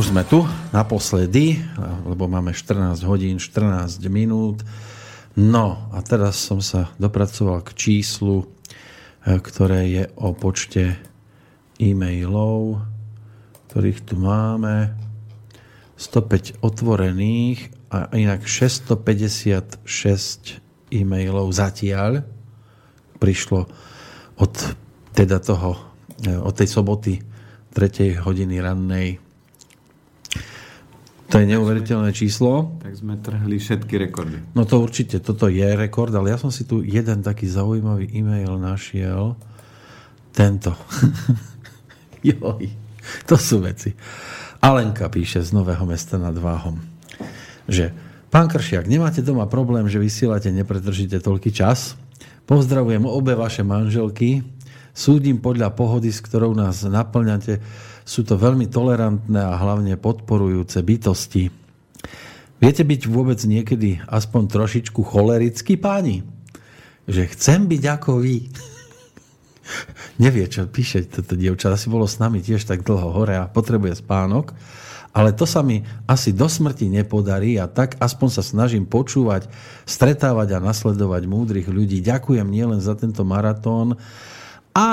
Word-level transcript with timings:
Už 0.00 0.16
sme 0.16 0.24
tu 0.24 0.48
naposledy, 0.72 1.60
lebo 2.08 2.24
máme 2.24 2.56
14 2.56 3.04
hodín, 3.04 3.36
14 3.36 4.00
minút. 4.08 4.64
No 5.36 5.92
a 5.92 6.00
teraz 6.00 6.40
som 6.40 6.64
sa 6.64 6.88
dopracoval 6.96 7.60
k 7.60 7.76
číslu, 7.76 8.48
e, 8.48 9.36
ktoré 9.36 9.92
je 9.92 10.08
o 10.16 10.32
počte 10.32 10.96
e-mailov, 11.76 12.80
ktorých 13.68 14.00
tu 14.08 14.16
máme. 14.16 14.96
105 16.00 16.64
otvorených 16.64 17.68
a 17.92 18.08
inak 18.16 18.48
656 18.48 19.84
e-mailov 20.96 21.52
zatiaľ 21.52 22.24
prišlo 23.20 23.68
od 24.40 24.52
teda 25.12 25.44
toho, 25.44 25.76
e, 26.24 26.40
od 26.40 26.56
tej 26.56 26.72
soboty 26.72 27.20
3. 27.76 28.16
hodiny 28.16 28.64
rannej 28.64 29.28
to 31.30 31.38
je 31.38 31.46
neuveriteľné 31.46 32.10
číslo. 32.10 32.74
Tak 32.82 32.98
sme 32.98 33.14
trhli 33.14 33.62
všetky 33.62 33.94
rekordy. 34.10 34.42
No 34.58 34.66
to 34.66 34.82
určite, 34.82 35.22
toto 35.22 35.46
je 35.46 35.62
rekord, 35.78 36.10
ale 36.10 36.34
ja 36.34 36.38
som 36.42 36.50
si 36.50 36.66
tu 36.66 36.82
jeden 36.82 37.22
taký 37.22 37.46
zaujímavý 37.46 38.10
e-mail 38.10 38.58
našiel. 38.58 39.38
Tento. 40.34 40.74
Joj, 42.26 42.66
to 43.30 43.38
sú 43.38 43.62
veci. 43.62 43.94
Alenka 44.60 45.06
píše 45.06 45.40
z 45.40 45.54
Nového 45.54 45.86
mesta 45.86 46.18
nad 46.18 46.34
Váhom, 46.34 46.82
že 47.64 47.94
pán 48.28 48.50
Kršiak, 48.50 48.90
nemáte 48.90 49.24
doma 49.24 49.48
problém, 49.48 49.88
že 49.88 50.02
vysielate 50.02 50.52
nepretržite 50.52 51.22
toľký 51.22 51.54
čas? 51.54 51.96
Pozdravujem 52.44 53.06
obe 53.06 53.38
vaše 53.38 53.62
manželky. 53.62 54.42
Súdim 54.90 55.38
podľa 55.38 55.72
pohody, 55.72 56.10
s 56.10 56.18
ktorou 56.20 56.52
nás 56.52 56.82
naplňate 56.82 57.62
sú 58.04 58.26
to 58.26 58.34
veľmi 58.36 58.66
tolerantné 58.66 59.40
a 59.40 59.58
hlavne 59.58 59.94
podporujúce 60.00 60.80
bytosti. 60.82 61.50
Viete 62.60 62.84
byť 62.84 63.02
vôbec 63.08 63.40
niekedy 63.40 64.04
aspoň 64.04 64.42
trošičku 64.52 65.00
cholerický 65.00 65.80
páni? 65.80 66.20
Že 67.08 67.22
chcem 67.32 67.60
byť 67.64 67.82
ako 67.88 68.20
vy. 68.20 68.36
Nevie, 70.24 70.44
čo 70.44 70.68
píše 70.68 71.08
toto 71.08 71.40
dievča. 71.40 71.72
Asi 71.72 71.88
bolo 71.88 72.04
s 72.04 72.20
nami 72.20 72.44
tiež 72.44 72.68
tak 72.68 72.84
dlho 72.84 73.16
hore 73.16 73.40
a 73.40 73.48
potrebuje 73.48 74.04
spánok. 74.04 74.52
Ale 75.10 75.34
to 75.34 75.42
sa 75.42 75.66
mi 75.66 75.82
asi 76.06 76.30
do 76.30 76.46
smrti 76.46 76.86
nepodarí 76.86 77.58
a 77.58 77.66
tak 77.66 77.98
aspoň 77.98 78.28
sa 78.30 78.42
snažím 78.46 78.86
počúvať, 78.86 79.50
stretávať 79.82 80.54
a 80.54 80.62
nasledovať 80.62 81.26
múdrych 81.26 81.66
ľudí. 81.66 81.98
Ďakujem 81.98 82.46
nielen 82.46 82.78
za 82.78 82.94
tento 82.94 83.26
maratón, 83.26 83.98
a 84.70 84.88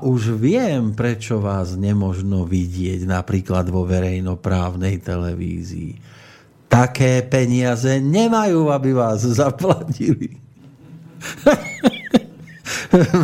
už 0.00 0.40
viem, 0.40 0.96
prečo 0.96 1.36
vás 1.36 1.76
nemožno 1.76 2.48
vidieť 2.48 3.04
napríklad 3.04 3.68
vo 3.68 3.84
verejnoprávnej 3.84 5.04
televízii. 5.04 6.00
Také 6.68 7.24
peniaze 7.24 8.00
nemajú, 8.00 8.72
aby 8.72 8.90
vás 8.96 9.24
zaplatili. 9.24 10.40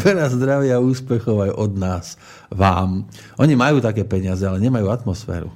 Veľa 0.05 0.29
zdravia 0.29 0.77
a 0.77 0.85
úspechov 0.85 1.49
aj 1.49 1.53
od 1.57 1.73
nás 1.77 2.07
vám. 2.53 3.09
Oni 3.41 3.57
majú 3.57 3.81
také 3.81 4.05
peniaze, 4.05 4.45
ale 4.45 4.61
nemajú 4.61 4.93
atmosféru 4.93 5.53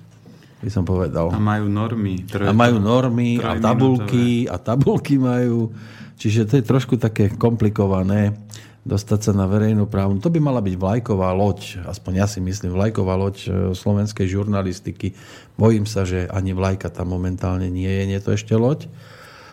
by 0.58 0.74
som 0.74 0.82
povedal. 0.82 1.30
A 1.30 1.38
majú 1.38 1.70
normy. 1.70 2.26
Troj, 2.26 2.50
a 2.50 2.52
majú 2.52 2.82
normy 2.82 3.38
a 3.38 3.62
tabulky 3.62 4.50
a 4.50 4.58
tabulky 4.58 5.14
majú. 5.14 5.70
Čiže 6.18 6.50
to 6.50 6.58
je 6.58 6.66
trošku 6.66 6.98
také 6.98 7.30
komplikované 7.30 8.34
dostať 8.88 9.20
sa 9.20 9.32
na 9.36 9.44
verejnú 9.44 9.84
právu. 9.84 10.16
To 10.24 10.32
by 10.32 10.40
mala 10.40 10.64
byť 10.64 10.74
vlajková 10.80 11.28
loď, 11.36 11.84
aspoň 11.84 12.24
ja 12.24 12.26
si 12.26 12.40
myslím, 12.40 12.72
vlajková 12.72 13.20
loď 13.20 13.36
e, 13.44 13.48
slovenskej 13.76 14.24
žurnalistiky. 14.24 15.12
Bojím 15.60 15.84
sa, 15.84 16.08
že 16.08 16.24
ani 16.32 16.56
vlajka 16.56 16.88
tam 16.88 17.12
momentálne 17.12 17.68
nie 17.68 17.88
je, 17.88 18.02
nie 18.08 18.16
je 18.16 18.24
to 18.24 18.32
ešte 18.32 18.56
loď, 18.56 18.88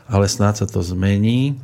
ale 0.08 0.32
snáď 0.32 0.64
sa 0.64 0.68
to 0.72 0.80
zmení. 0.80 1.60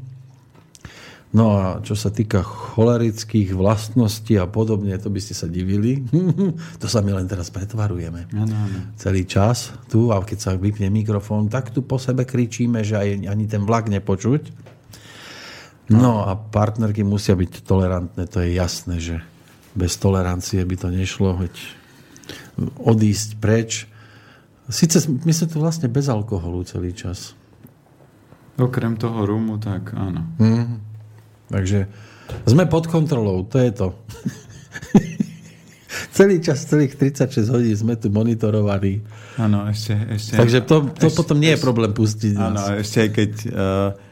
No 1.31 1.55
a 1.55 1.79
čo 1.79 1.95
sa 1.95 2.11
týka 2.11 2.43
cholerických 2.43 3.55
vlastností 3.55 4.35
a 4.35 4.51
podobne, 4.51 4.91
to 4.99 5.07
by 5.07 5.23
ste 5.23 5.31
sa 5.31 5.47
divili. 5.47 6.03
to 6.83 6.91
sa 6.91 6.99
my 6.99 7.15
len 7.15 7.27
teraz 7.31 7.47
pretvarujeme. 7.47 8.27
Ano, 8.35 8.51
ano. 8.51 8.79
Celý 8.99 9.23
čas 9.23 9.71
tu 9.88 10.11
a 10.11 10.19
keď 10.19 10.38
sa 10.43 10.51
vypne 10.59 10.91
mikrofón, 10.91 11.47
tak 11.47 11.71
tu 11.71 11.88
po 11.88 11.95
sebe 11.95 12.27
kričíme, 12.27 12.83
že 12.83 12.99
aj, 12.99 13.31
ani 13.31 13.47
ten 13.47 13.63
vlak 13.63 13.88
nepočuť. 13.88 14.70
No 15.91 16.24
a 16.24 16.40
partnerky 16.40 17.03
musia 17.03 17.35
byť 17.35 17.68
tolerantné, 17.68 18.24
to 18.31 18.40
je 18.40 18.56
jasné, 18.56 18.96
že 19.03 19.16
bez 19.75 20.00
tolerancie 20.00 20.63
by 20.63 20.75
to 20.79 20.88
nešlo, 20.88 21.35
veď 21.44 21.53
odísť 22.79 23.29
preč. 23.40 23.88
Sice 24.72 25.03
my 25.07 25.31
sme 25.35 25.47
tu 25.51 25.57
vlastne 25.59 25.91
bez 25.91 26.07
alkoholu 26.07 26.63
celý 26.63 26.96
čas. 26.96 27.35
Okrem 28.56 28.96
toho 28.96 29.28
rumu, 29.28 29.59
tak 29.59 29.91
áno. 29.91 30.24
Mm. 30.40 30.80
Takže 31.51 31.91
sme 32.47 32.63
pod 32.72 32.88
kontrolou, 32.88 33.44
to 33.44 33.59
je 33.59 33.72
to. 33.75 33.88
celý 36.16 36.40
čas, 36.40 36.63
celých 36.63 36.96
36 36.96 37.51
hodín 37.51 37.75
sme 37.75 38.00
tu 38.00 38.07
monitorovaní. 38.07 39.03
Áno, 39.35 39.68
ešte, 39.68 39.96
ešte. 40.07 40.40
Takže 40.40 40.59
to, 40.63 40.88
to 40.96 41.07
ešte, 41.12 41.18
potom 41.19 41.38
nie 41.40 41.51
je 41.56 41.59
problém 41.59 41.91
pustiť 41.91 42.34
Áno, 42.40 42.62
ešte 42.80 42.97
aj 43.03 43.09
keď 43.12 43.31
uh, 43.47 44.10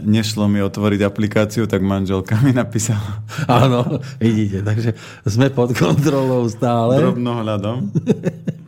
nešlo 0.00 0.48
mi 0.48 0.64
otvoriť 0.64 1.00
aplikáciu, 1.04 1.68
tak 1.68 1.84
manželka 1.84 2.40
mi 2.40 2.56
napísala. 2.56 3.20
Áno, 3.62 4.00
vidíte, 4.16 4.64
takže 4.64 4.96
sme 5.28 5.52
pod 5.52 5.76
kontrolou 5.76 6.48
stále. 6.48 6.96
Drobnohľadom. 7.00 7.76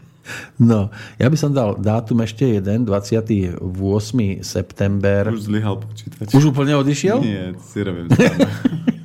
No, 0.60 0.92
ja 1.16 1.24
by 1.32 1.36
som 1.40 1.56
dal 1.56 1.80
dátum 1.80 2.20
ešte 2.20 2.44
jeden, 2.44 2.84
28. 2.84 3.64
september. 4.44 5.32
Už 5.32 5.48
zlyhal 5.48 5.80
počítač. 5.80 6.36
Už 6.36 6.52
úplne 6.52 6.76
odišiel? 6.76 7.16
Nie, 7.24 7.56
si 7.64 7.80
robím 7.80 8.12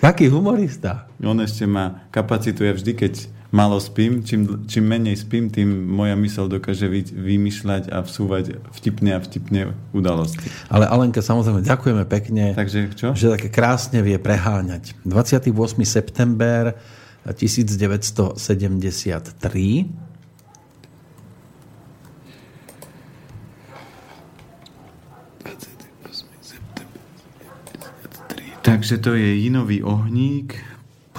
Taký 0.00 0.28
humorista. 0.28 1.08
On 1.24 1.40
ešte 1.40 1.64
kapacitu, 2.12 2.62
ja 2.62 2.76
vždy, 2.76 2.92
keď 2.92 3.14
málo 3.54 3.80
spím, 3.80 4.22
čím, 4.22 4.68
čím 4.68 4.84
menej 4.84 5.16
spím, 5.16 5.48
tým 5.48 5.88
moja 5.88 6.12
mysel 6.18 6.50
dokáže 6.50 6.90
vy, 6.90 7.08
vymýšľať 7.08 7.88
a 7.88 8.04
vsúvať 8.04 8.60
vtipne 8.76 9.16
a 9.16 9.20
vtipne 9.22 9.72
udalosti. 9.96 10.52
Ale 10.68 10.84
Alenka, 10.84 11.24
samozrejme, 11.24 11.64
ďakujeme 11.64 12.04
pekne, 12.04 12.52
Takže 12.52 12.92
čo? 12.92 13.16
že 13.16 13.32
také 13.32 13.48
krásne 13.48 14.04
vie 14.04 14.20
preháňať. 14.20 14.92
28. 15.08 15.56
september 15.88 16.76
1973 17.26 20.05
Takže 28.86 29.02
to 29.02 29.18
je 29.18 29.34
jinový 29.42 29.82
ohník. 29.82 30.62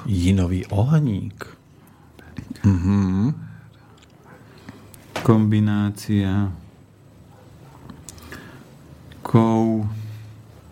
Jinový 0.08 0.64
ohník. 0.72 1.36
Mm-hmm. 2.64 3.36
Kombinácia 5.20 6.56
kov 9.20 9.84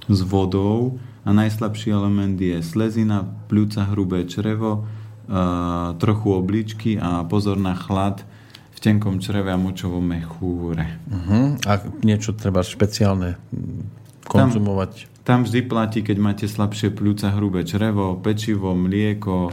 s 0.07 0.19
vodou 0.23 0.95
a 1.27 1.35
najslabší 1.35 1.91
element 1.91 2.39
je 2.39 2.63
slezina, 2.63 3.27
pľúca, 3.51 3.91
hrubé 3.91 4.23
črevo, 4.23 4.87
trochu 5.99 6.27
obličky 6.31 6.95
a 6.95 7.27
pozor 7.27 7.59
na 7.59 7.75
chlad 7.75 8.23
v 8.71 8.79
tenkom 8.79 9.19
čreve 9.19 9.51
a 9.51 9.59
močovom 9.59 10.15
mechúre. 10.15 10.95
Uh-huh. 11.11 11.59
A 11.67 11.83
niečo 12.07 12.31
treba 12.31 12.63
špeciálne 12.63 13.35
konzumovať? 14.31 15.11
Tam, 15.11 15.13
tam 15.25 15.41
vždy 15.41 15.65
platí, 15.65 16.05
keď 16.05 16.17
máte 16.21 16.45
slabšie 16.45 16.93
pľúca, 16.93 17.33
hrubé 17.33 17.65
črevo, 17.65 18.13
pečivo, 18.21 18.77
mlieko, 18.77 19.49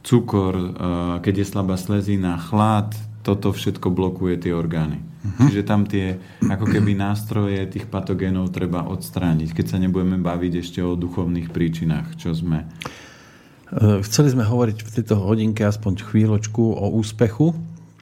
cukor, 0.00 0.54
eh, 0.56 0.72
keď 1.20 1.44
je 1.44 1.46
slabá 1.46 1.76
slezina, 1.76 2.40
chlad, 2.40 2.96
toto 3.20 3.52
všetko 3.52 3.92
blokuje 3.92 4.48
tie 4.48 4.56
orgány. 4.56 4.96
Uh-huh. 4.96 5.52
Čiže 5.52 5.62
tam 5.68 5.84
tie 5.84 6.16
ako 6.40 6.64
keby 6.64 6.96
nástroje 6.96 7.60
tých 7.68 7.84
patogénov 7.92 8.48
treba 8.48 8.88
odstrániť, 8.88 9.52
keď 9.52 9.66
sa 9.68 9.76
nebudeme 9.76 10.16
baviť 10.16 10.52
ešte 10.64 10.80
o 10.80 10.96
duchovných 10.96 11.52
príčinách, 11.52 12.16
čo 12.16 12.32
sme. 12.32 12.64
Eh, 12.64 14.00
chceli 14.00 14.32
sme 14.32 14.48
hovoriť 14.48 14.78
v 14.80 14.90
tejto 14.96 15.20
hodinke 15.20 15.68
aspoň 15.68 16.00
chvíľočku 16.00 16.64
o 16.64 16.96
úspechu. 16.96 17.52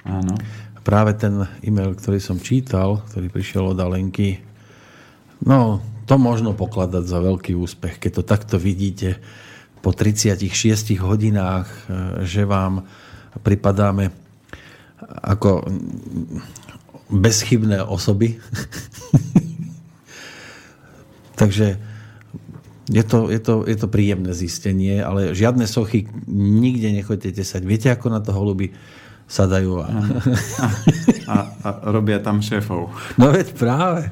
Áno. 0.06 0.38
Práve 0.87 1.19
ten 1.19 1.50
e-mail, 1.67 1.99
ktorý 1.99 2.23
som 2.23 2.38
čítal, 2.38 3.03
ktorý 3.11 3.26
prišiel 3.29 3.75
od 3.75 3.79
Alenky, 3.82 4.38
no 5.43 5.82
to 6.08 6.16
možno 6.16 6.56
pokladať 6.56 7.05
za 7.05 7.20
veľký 7.20 7.52
úspech, 7.52 8.00
keď 8.00 8.10
to 8.16 8.22
takto 8.25 8.56
vidíte 8.56 9.20
po 9.84 9.93
36 9.93 10.49
hodinách, 10.99 11.69
e, 11.69 11.78
že 12.25 12.49
vám 12.49 12.88
pripadáme 13.44 14.10
ako 15.05 15.69
bezchybné 17.12 17.84
osoby. 17.84 18.40
Takže 21.40 21.76
je 22.88 23.05
to, 23.05 23.28
je, 23.28 23.38
to, 23.38 23.69
je 23.69 23.76
to 23.76 23.87
príjemné 23.87 24.32
zistenie, 24.32 25.05
ale 25.05 25.37
žiadne 25.37 25.69
sochy 25.69 26.08
nikde 26.32 26.88
nechoďte 26.88 27.44
tesať. 27.44 27.62
Viete, 27.69 27.93
ako 27.93 28.06
na 28.08 28.25
to 28.25 28.32
holuby 28.32 28.72
sadajú. 29.28 29.84
A... 29.84 29.87
A, 29.93 30.66
a, 31.28 31.37
a 31.60 31.69
robia 31.93 32.16
tam 32.19 32.40
šéfov. 32.40 32.88
No 33.20 33.28
veď 33.28 33.52
práve. 33.52 34.08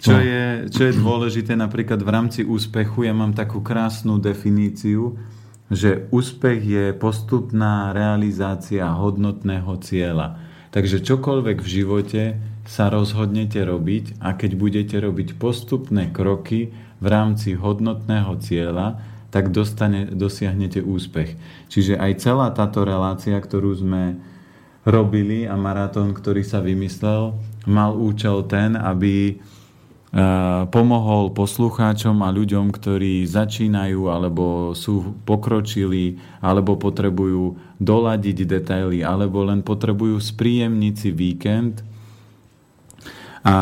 Čo 0.00 0.16
je, 0.16 0.72
čo 0.72 0.88
je 0.88 0.96
dôležité 0.96 1.52
napríklad 1.60 2.00
v 2.00 2.08
rámci 2.08 2.40
úspechu, 2.40 3.04
ja 3.04 3.12
mám 3.12 3.36
takú 3.36 3.60
krásnu 3.60 4.16
definíciu, 4.16 5.20
že 5.68 6.08
úspech 6.08 6.60
je 6.64 6.84
postupná 6.96 7.92
realizácia 7.92 8.88
hodnotného 8.88 9.76
cieľa. 9.84 10.40
Takže 10.72 11.04
čokoľvek 11.04 11.58
v 11.60 11.68
živote 11.68 12.22
sa 12.64 12.88
rozhodnete 12.88 13.60
robiť 13.60 14.24
a 14.24 14.32
keď 14.34 14.50
budete 14.56 14.96
robiť 14.96 15.36
postupné 15.36 16.08
kroky 16.08 16.72
v 17.02 17.06
rámci 17.06 17.52
hodnotného 17.52 18.40
cieľa, 18.40 19.04
tak 19.30 19.54
dostane, 19.54 20.10
dosiahnete 20.10 20.82
úspech. 20.82 21.36
Čiže 21.70 22.00
aj 22.00 22.12
celá 22.18 22.48
táto 22.50 22.82
relácia, 22.82 23.38
ktorú 23.38 23.76
sme 23.78 24.18
robili 24.82 25.46
a 25.46 25.54
maratón, 25.54 26.16
ktorý 26.16 26.42
sa 26.42 26.58
vymyslel, 26.64 27.36
mal 27.68 27.94
účel 27.94 28.42
ten, 28.48 28.74
aby 28.74 29.38
pomohol 30.74 31.30
poslucháčom 31.30 32.26
a 32.26 32.34
ľuďom, 32.34 32.74
ktorí 32.74 33.22
začínajú 33.30 34.10
alebo 34.10 34.74
sú 34.74 35.14
pokročili 35.22 36.18
alebo 36.42 36.74
potrebujú 36.74 37.54
doladiť 37.78 38.38
detaily 38.42 39.06
alebo 39.06 39.46
len 39.46 39.62
potrebujú 39.62 40.18
spríjemniť 40.18 40.94
si 40.98 41.10
víkend 41.14 41.86
a, 43.46 43.58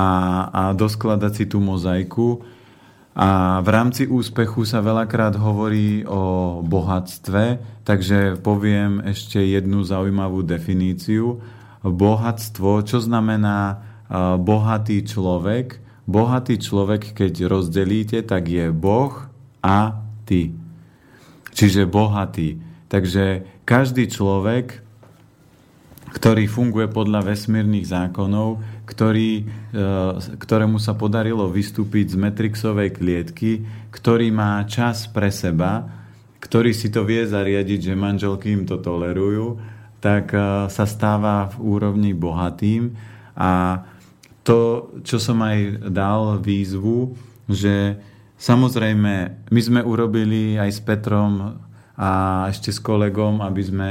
a 0.49 0.62
doskladať 0.73 1.33
si 1.37 1.45
tú 1.45 1.61
mozaiku. 1.61 2.41
A 3.19 3.61
v 3.61 3.69
rámci 3.69 4.06
úspechu 4.09 4.65
sa 4.65 4.81
veľakrát 4.81 5.35
hovorí 5.37 6.06
o 6.06 6.62
bohatstve, 6.65 7.61
takže 7.83 8.41
poviem 8.41 9.05
ešte 9.05 9.43
jednu 9.43 9.85
zaujímavú 9.85 10.47
definíciu. 10.47 11.43
Bohatstvo, 11.83 12.87
čo 12.87 13.03
znamená 13.03 13.83
bohatý 14.39 15.03
človek, 15.03 15.83
Bohatý 16.08 16.56
človek, 16.56 17.12
keď 17.12 17.52
rozdelíte, 17.52 18.25
tak 18.25 18.49
je 18.49 18.72
Boh 18.72 19.28
a 19.60 20.00
ty. 20.25 20.56
Čiže 21.52 21.84
bohatý. 21.84 22.56
Takže 22.88 23.44
každý 23.69 24.08
človek, 24.08 24.81
ktorý 26.16 26.49
funguje 26.49 26.88
podľa 26.88 27.28
vesmírnych 27.28 27.84
zákonov, 27.93 28.64
ktorý, 28.88 29.44
e, 29.44 29.82
ktorému 30.40 30.81
sa 30.81 30.96
podarilo 30.96 31.44
vystúpiť 31.52 32.16
z 32.16 32.16
Matrixovej 32.16 32.96
klietky, 32.96 33.69
ktorý 33.93 34.32
má 34.32 34.64
čas 34.64 35.05
pre 35.12 35.28
seba, 35.28 35.84
ktorý 36.40 36.72
si 36.72 36.88
to 36.88 37.05
vie 37.05 37.28
zariadiť, 37.28 37.93
že 37.93 37.94
manželky 38.00 38.56
im 38.56 38.64
to 38.64 38.81
tolerujú, 38.81 39.60
tak 40.00 40.32
e, 40.32 40.72
sa 40.72 40.88
stáva 40.88 41.52
v 41.52 41.76
úrovni 41.76 42.16
bohatým 42.16 42.96
a 43.37 43.84
to, 44.49 44.89
čo 45.05 45.21
som 45.21 45.45
aj 45.45 45.93
dal 45.93 46.41
výzvu, 46.41 47.12
že 47.53 48.00
samozrejme 48.41 49.45
my 49.53 49.61
sme 49.61 49.85
urobili 49.85 50.56
aj 50.56 50.71
s 50.73 50.81
Petrom 50.81 51.61
a 51.93 52.11
ešte 52.49 52.73
s 52.73 52.81
kolegom, 52.81 53.45
aby 53.45 53.61
sme 53.61 53.91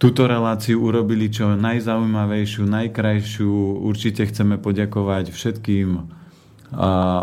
túto 0.00 0.24
reláciu 0.24 0.80
urobili 0.80 1.28
čo 1.28 1.52
najzaujímavejšiu, 1.52 2.64
najkrajšiu. 2.64 3.84
Určite 3.84 4.24
chceme 4.24 4.56
poďakovať 4.56 5.36
všetkým 5.36 6.16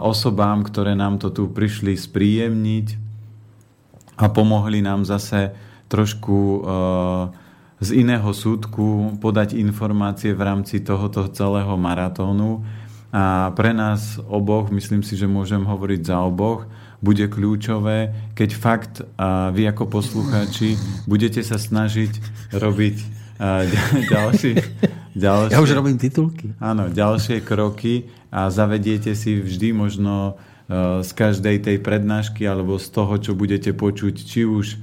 osobám, 0.06 0.62
ktoré 0.69 0.94
nám 0.94 1.18
to 1.18 1.33
tu 1.33 1.50
prišli 1.50 1.98
spríjemniť 1.98 2.88
a 4.21 4.30
pomohli 4.30 4.86
nám 4.86 5.01
zase 5.06 5.53
trošku 5.86 6.38
uh, 6.38 7.44
z 7.80 7.89
iného 8.01 8.31
súdku 8.31 9.19
podať 9.19 9.60
informácie 9.60 10.31
v 10.31 10.42
rámci 10.42 10.80
tohoto 10.80 11.27
celého 11.27 11.75
maratónu. 11.75 12.63
A 13.16 13.51
pre 13.56 13.72
nás 13.72 14.19
oboch, 14.27 14.72
myslím 14.72 15.04
si, 15.04 15.16
že 15.16 15.27
môžem 15.27 15.63
hovoriť 15.63 16.01
za 16.04 16.19
oboch, 16.24 16.68
bude 17.00 17.27
kľúčové, 17.27 18.12
keď 18.36 18.50
fakt 18.56 18.94
a 19.19 19.51
vy 19.51 19.68
ako 19.72 19.88
poslucháči 19.88 20.80
budete 21.06 21.44
sa 21.44 21.60
snažiť 21.60 22.12
robiť 22.56 22.98
ďalší, 24.16 24.51
ďalšie, 25.12 25.54
ja 25.54 25.60
už 25.60 25.75
robím 25.75 26.00
titulky. 26.00 26.56
Áno, 26.60 26.88
ďalšie 26.88 27.44
kroky 27.44 28.07
a 28.31 28.48
zavediete 28.48 29.12
si 29.16 29.39
vždy 29.39 29.75
možno 29.75 30.39
z 31.04 31.12
každej 31.13 31.62
tej 31.62 31.77
prednášky 31.77 32.42
alebo 32.50 32.81
z 32.81 32.88
toho, 32.89 33.13
čo 33.22 33.38
budete 33.38 33.69
počuť, 33.69 34.16
či 34.18 34.50
už 34.50 34.81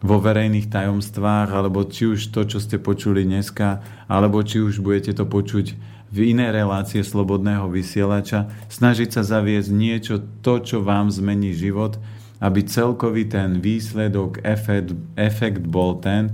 vo 0.00 0.16
verejných 0.16 0.72
tajomstvách, 0.72 1.52
alebo 1.52 1.84
či 1.84 2.08
už 2.08 2.32
to, 2.32 2.48
čo 2.48 2.56
ste 2.56 2.80
počuli 2.80 3.28
dneska, 3.28 3.84
alebo 4.08 4.40
či 4.40 4.64
už 4.64 4.80
budete 4.80 5.12
to 5.12 5.28
počuť 5.28 5.76
v 6.10 6.34
iné 6.34 6.50
relácie 6.50 7.04
slobodného 7.04 7.70
vysielača, 7.70 8.50
snažiť 8.66 9.08
sa 9.14 9.22
zaviesť 9.22 9.70
niečo, 9.70 10.14
to, 10.42 10.58
čo 10.58 10.82
vám 10.82 11.12
zmení 11.12 11.54
život, 11.54 12.00
aby 12.40 12.64
celkový 12.64 13.28
ten 13.28 13.60
výsledok, 13.60 14.40
efekt, 14.42 14.96
efekt 15.14 15.62
bol 15.62 16.00
ten, 16.00 16.32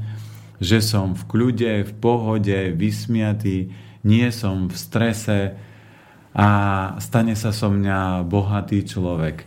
že 0.62 0.81
som 0.81 1.12
v 1.12 1.23
kľude, 1.29 1.73
v 1.85 1.93
pohode, 1.99 2.73
vysmiatý, 2.73 3.69
nie 4.07 4.29
som 4.31 4.71
v 4.71 4.76
strese 4.79 5.38
a 6.33 6.49
stane 7.02 7.35
sa 7.35 7.50
so 7.52 7.69
mňa 7.69 8.25
bohatý 8.25 8.87
človek. 8.87 9.45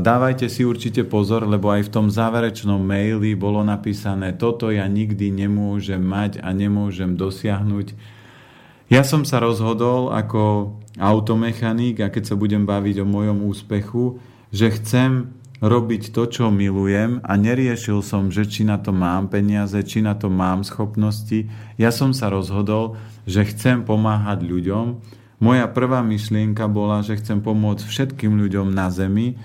Dávajte 0.00 0.48
si 0.48 0.64
určite 0.64 1.04
pozor, 1.04 1.44
lebo 1.44 1.68
aj 1.68 1.86
v 1.86 1.92
tom 1.92 2.06
záverečnom 2.08 2.80
maili 2.80 3.36
bolo 3.36 3.60
napísané, 3.60 4.32
toto 4.32 4.72
ja 4.72 4.88
nikdy 4.88 5.28
nemôžem 5.28 6.00
mať 6.00 6.40
a 6.40 6.56
nemôžem 6.56 7.20
dosiahnuť. 7.20 7.92
Ja 8.88 9.04
som 9.04 9.28
sa 9.28 9.44
rozhodol 9.44 10.08
ako 10.08 10.72
automechanik 10.96 12.00
a 12.00 12.08
keď 12.08 12.32
sa 12.32 12.40
budem 12.40 12.64
baviť 12.64 13.04
o 13.04 13.10
mojom 13.12 13.44
úspechu, 13.44 14.16
že 14.48 14.72
chcem 14.72 15.36
robiť 15.60 16.16
to, 16.16 16.24
čo 16.32 16.48
milujem 16.48 17.20
a 17.20 17.36
neriešil 17.36 18.00
som, 18.00 18.32
že 18.32 18.48
či 18.48 18.64
na 18.64 18.80
to 18.80 18.96
mám 18.96 19.28
peniaze, 19.28 19.76
či 19.84 20.00
na 20.00 20.16
to 20.16 20.32
mám 20.32 20.64
schopnosti. 20.64 21.44
Ja 21.76 21.92
som 21.92 22.16
sa 22.16 22.32
rozhodol, 22.32 22.96
že 23.28 23.44
chcem 23.44 23.84
pomáhať 23.84 24.48
ľuďom. 24.48 25.04
Moja 25.44 25.68
prvá 25.68 26.00
myšlienka 26.00 26.64
bola, 26.72 27.04
že 27.04 27.20
chcem 27.20 27.44
pomôcť 27.44 27.84
všetkým 27.84 28.32
ľuďom 28.40 28.72
na 28.72 28.88
Zemi, 28.88 29.36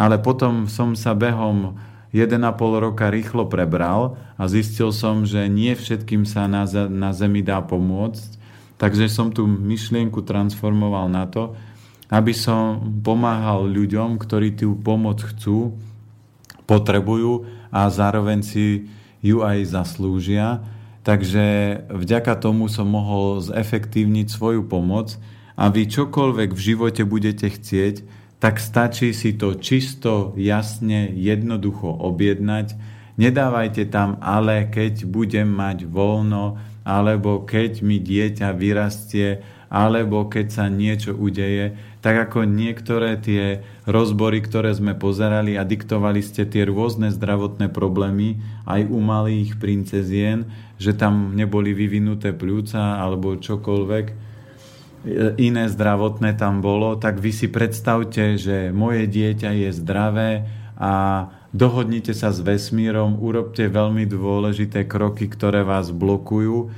ale 0.00 0.16
potom 0.16 0.64
som 0.64 0.96
sa 0.96 1.12
behom 1.12 1.76
1,5 2.16 2.40
roka 2.80 3.12
rýchlo 3.12 3.44
prebral 3.52 4.16
a 4.40 4.48
zistil 4.48 4.96
som, 4.96 5.28
že 5.28 5.44
nie 5.52 5.76
všetkým 5.76 6.24
sa 6.24 6.48
na, 6.48 6.64
na 6.88 7.12
Zemi 7.12 7.44
dá 7.44 7.60
pomôcť, 7.60 8.40
takže 8.80 9.12
som 9.12 9.28
tú 9.28 9.44
myšlienku 9.44 10.24
transformoval 10.24 11.12
na 11.12 11.28
to, 11.28 11.52
aby 12.08 12.32
som 12.32 12.80
pomáhal 13.04 13.68
ľuďom, 13.68 14.16
ktorí 14.16 14.56
tú 14.56 14.74
pomoc 14.80 15.20
chcú, 15.20 15.76
potrebujú 16.64 17.44
a 17.68 17.86
zároveň 17.92 18.40
si 18.40 18.90
ju 19.20 19.44
aj 19.44 19.68
zaslúžia. 19.68 20.64
Takže 21.04 21.44
vďaka 21.92 22.40
tomu 22.40 22.66
som 22.66 22.88
mohol 22.88 23.44
zefektívniť 23.44 24.26
svoju 24.32 24.66
pomoc 24.66 25.14
a 25.54 25.70
vy 25.70 25.86
čokoľvek 25.86 26.50
v 26.56 26.60
živote 26.60 27.02
budete 27.06 27.46
chcieť, 27.46 28.19
tak 28.40 28.56
stačí 28.56 29.12
si 29.12 29.36
to 29.36 29.60
čisto, 29.60 30.32
jasne, 30.34 31.12
jednoducho 31.12 31.92
objednať. 31.92 32.72
Nedávajte 33.20 33.84
tam 33.92 34.16
ale, 34.24 34.64
keď 34.72 35.04
budem 35.04 35.52
mať 35.52 35.84
voľno, 35.84 36.56
alebo 36.80 37.44
keď 37.44 37.84
mi 37.84 38.00
dieťa 38.00 38.56
vyrastie, 38.56 39.44
alebo 39.68 40.26
keď 40.26 40.46
sa 40.48 40.66
niečo 40.66 41.12
udeje, 41.12 41.76
tak 42.00 42.32
ako 42.32 42.48
niektoré 42.48 43.20
tie 43.20 43.60
rozbory, 43.84 44.40
ktoré 44.40 44.72
sme 44.72 44.96
pozerali 44.96 45.60
a 45.60 45.68
diktovali 45.68 46.24
ste 46.24 46.48
tie 46.48 46.64
rôzne 46.64 47.12
zdravotné 47.12 47.68
problémy 47.68 48.40
aj 48.64 48.88
u 48.88 48.98
malých 49.04 49.60
princezien, 49.60 50.48
že 50.80 50.96
tam 50.96 51.36
neboli 51.36 51.76
vyvinuté 51.76 52.32
pľúca 52.32 52.98
alebo 52.98 53.36
čokoľvek, 53.36 54.29
iné 55.40 55.64
zdravotné 55.68 56.36
tam 56.36 56.60
bolo, 56.60 56.96
tak 57.00 57.16
vy 57.16 57.32
si 57.32 57.48
predstavte, 57.48 58.36
že 58.36 58.68
moje 58.68 59.08
dieťa 59.08 59.50
je 59.66 59.70
zdravé 59.72 60.30
a 60.76 60.92
dohodnite 61.56 62.12
sa 62.12 62.28
s 62.32 62.44
vesmírom, 62.44 63.16
urobte 63.16 63.64
veľmi 63.68 64.04
dôležité 64.04 64.84
kroky, 64.84 65.26
ktoré 65.26 65.64
vás 65.64 65.88
blokujú, 65.88 66.68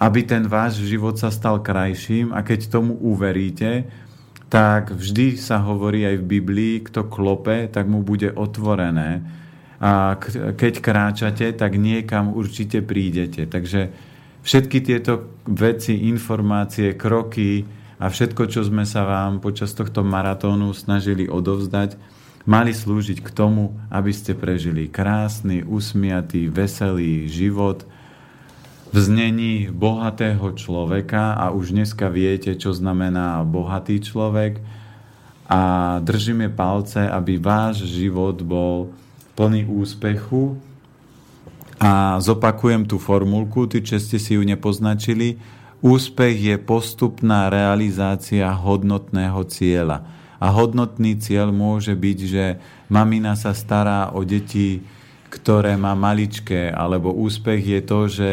aby 0.00 0.20
ten 0.24 0.48
váš 0.48 0.80
život 0.80 1.20
sa 1.20 1.28
stal 1.28 1.60
krajším 1.60 2.32
a 2.32 2.40
keď 2.40 2.72
tomu 2.72 2.96
uveríte, 2.96 3.84
tak 4.50 4.90
vždy 4.96 5.38
sa 5.38 5.62
hovorí 5.62 6.02
aj 6.08 6.16
v 6.24 6.28
Biblii, 6.40 6.74
kto 6.82 7.06
klope, 7.06 7.70
tak 7.70 7.86
mu 7.86 8.02
bude 8.02 8.34
otvorené. 8.34 9.22
A 9.80 10.18
keď 10.58 10.74
kráčate, 10.82 11.46
tak 11.54 11.78
niekam 11.78 12.34
určite 12.34 12.82
prídete. 12.82 13.46
Takže 13.46 14.09
Všetky 14.40 14.80
tieto 14.80 15.36
veci, 15.44 16.08
informácie, 16.08 16.96
kroky 16.96 17.68
a 18.00 18.08
všetko, 18.08 18.48
čo 18.48 18.64
sme 18.64 18.88
sa 18.88 19.04
vám 19.04 19.44
počas 19.44 19.76
tohto 19.76 20.00
maratónu 20.00 20.72
snažili 20.72 21.28
odovzdať, 21.28 22.00
mali 22.48 22.72
slúžiť 22.72 23.20
k 23.20 23.30
tomu, 23.36 23.76
aby 23.92 24.08
ste 24.16 24.32
prežili 24.32 24.88
krásny, 24.88 25.60
usmiatý, 25.60 26.48
veselý 26.48 27.28
život 27.28 27.84
v 28.90 28.96
znení 28.96 29.68
bohatého 29.68 30.56
človeka. 30.56 31.36
A 31.36 31.52
už 31.52 31.76
dneska 31.76 32.08
viete, 32.08 32.56
čo 32.56 32.72
znamená 32.72 33.44
bohatý 33.44 34.00
človek. 34.00 34.58
A 35.50 35.60
držíme 36.00 36.48
palce, 36.48 37.04
aby 37.04 37.36
váš 37.36 37.84
život 37.84 38.40
bol 38.40 38.94
plný 39.36 39.66
úspechu 39.66 40.56
a 41.80 42.20
zopakujem 42.20 42.84
tú 42.84 43.00
formulku, 43.00 43.64
tí, 43.64 43.80
čo 43.80 43.96
ste 43.96 44.20
si 44.20 44.36
ju 44.36 44.44
nepoznačili. 44.44 45.40
Úspech 45.80 46.36
je 46.36 46.56
postupná 46.60 47.48
realizácia 47.48 48.44
hodnotného 48.52 49.40
cieľa. 49.48 50.04
A 50.36 50.52
hodnotný 50.52 51.16
cieľ 51.16 51.48
môže 51.48 51.96
byť, 51.96 52.18
že 52.28 52.44
mamina 52.92 53.32
sa 53.32 53.56
stará 53.56 54.12
o 54.12 54.20
deti, 54.28 54.84
ktoré 55.32 55.80
má 55.80 55.96
maličké, 55.96 56.68
alebo 56.68 57.16
úspech 57.16 57.60
je 57.64 57.80
to, 57.80 58.00
že 58.12 58.32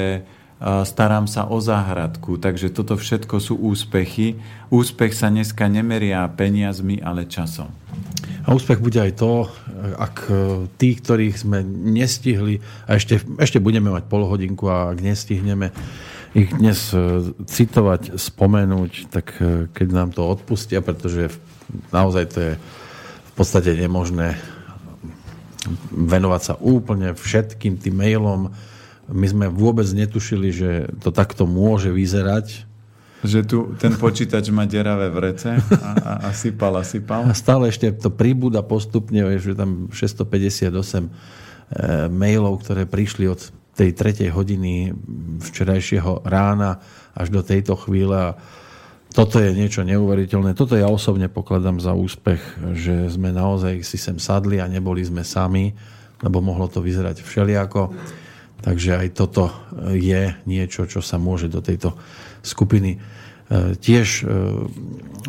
starám 0.62 1.30
sa 1.30 1.46
o 1.46 1.62
záhradku, 1.62 2.42
takže 2.42 2.74
toto 2.74 2.98
všetko 2.98 3.38
sú 3.38 3.54
úspechy. 3.62 4.42
Úspech 4.74 5.14
sa 5.14 5.30
dneska 5.30 5.70
nemeria 5.70 6.26
peniazmi, 6.34 6.98
ale 6.98 7.30
časom. 7.30 7.70
A 8.48 8.56
úspech 8.56 8.82
bude 8.82 8.98
aj 8.98 9.20
to, 9.20 9.46
ak 10.00 10.16
e, 10.32 10.34
tí, 10.80 10.96
ktorých 10.96 11.36
sme 11.36 11.62
nestihli, 11.68 12.64
a 12.88 12.96
ešte, 12.96 13.20
ešte 13.38 13.60
budeme 13.60 13.92
mať 13.92 14.08
pol 14.08 14.24
hodinku 14.24 14.72
a 14.72 14.96
ak 14.96 15.04
nestihneme 15.04 15.76
ich 16.32 16.50
dnes 16.56 16.96
e, 16.96 17.34
citovať, 17.44 18.16
spomenúť, 18.16 18.92
tak 19.12 19.36
e, 19.38 19.68
keď 19.70 19.88
nám 19.92 20.10
to 20.16 20.24
odpustia, 20.24 20.80
pretože 20.80 21.28
naozaj 21.92 22.26
to 22.32 22.38
je 22.40 22.54
v 23.28 23.32
podstate 23.36 23.76
nemožné 23.76 24.40
venovať 25.92 26.42
sa 26.42 26.54
úplne 26.64 27.12
všetkým 27.14 27.78
tým 27.78 28.00
mailom, 28.00 28.56
my 29.08 29.28
sme 29.28 29.46
vôbec 29.48 29.88
netušili, 29.88 30.52
že 30.52 30.70
to 31.00 31.16
takto 31.16 31.48
môže 31.48 31.92
vyzerať. 31.92 32.68
Že 33.26 33.40
tu 33.48 33.58
ten 33.82 33.96
počítač 33.98 34.54
má 34.54 34.70
deravé 34.70 35.10
vrece 35.10 35.58
a, 35.58 35.92
a, 35.98 36.12
a 36.28 36.30
sypal 36.36 36.76
a 36.78 36.84
sypal. 36.86 37.26
A 37.26 37.34
stále 37.34 37.72
ešte 37.72 37.90
to 37.96 38.14
pribúda 38.14 38.62
postupne, 38.62 39.26
že 39.42 39.58
tam 39.58 39.90
658 39.90 40.70
e, 40.70 41.10
mailov, 42.12 42.62
ktoré 42.62 42.86
prišli 42.86 43.26
od 43.26 43.42
tej 43.78 43.94
tretej 43.94 44.30
hodiny 44.34 44.94
včerajšieho 45.42 46.26
rána 46.26 46.82
až 47.14 47.30
do 47.30 47.42
tejto 47.46 47.78
chvíle. 47.78 48.14
A 48.14 48.30
toto 49.14 49.42
je 49.42 49.50
niečo 49.50 49.82
neuveriteľné. 49.82 50.54
Toto 50.54 50.78
ja 50.78 50.90
osobne 50.90 51.26
pokladám 51.26 51.82
za 51.82 51.98
úspech, 51.98 52.42
že 52.78 53.10
sme 53.10 53.34
naozaj 53.34 53.82
si 53.82 53.98
sem 53.98 54.22
sadli 54.22 54.62
a 54.62 54.70
neboli 54.70 55.02
sme 55.02 55.26
sami, 55.26 55.74
lebo 56.22 56.42
mohlo 56.42 56.70
to 56.70 56.82
vyzerať 56.82 57.26
všelijako. 57.26 57.94
Takže 58.62 58.98
aj 58.98 59.08
toto 59.14 59.54
je 59.94 60.34
niečo, 60.50 60.90
čo 60.90 61.00
sa 61.06 61.22
môže 61.22 61.46
do 61.46 61.62
tejto 61.62 61.94
skupiny 62.42 62.98
e, 62.98 63.78
tiež 63.78 64.08
e, 64.22 64.26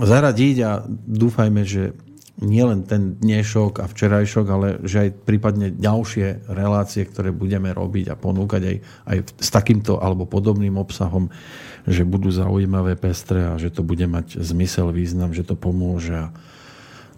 zaradiť 0.01 0.57
a 0.65 0.71
dúfajme, 0.89 1.63
že 1.63 1.93
nielen 2.39 2.87
ten 2.87 3.19
dnešok 3.19 3.83
a 3.83 3.91
včerajšok, 3.91 4.47
ale 4.47 4.69
že 4.87 5.11
aj 5.11 5.27
prípadne 5.27 5.75
ďalšie 5.75 6.47
relácie, 6.47 7.03
ktoré 7.03 7.35
budeme 7.35 7.75
robiť 7.75 8.15
a 8.15 8.19
ponúkať 8.19 8.63
aj, 8.63 8.77
aj 9.11 9.19
s 9.43 9.49
takýmto 9.51 9.99
alebo 9.99 10.23
podobným 10.23 10.79
obsahom, 10.79 11.35
že 11.83 12.07
budú 12.07 12.31
zaujímavé, 12.31 12.95
pestré 12.95 13.43
a 13.43 13.59
že 13.59 13.75
to 13.75 13.83
bude 13.83 14.07
mať 14.07 14.39
zmysel, 14.39 14.95
význam, 14.95 15.35
že 15.35 15.43
to 15.43 15.59
pomôže 15.59 16.15
a, 16.15 16.31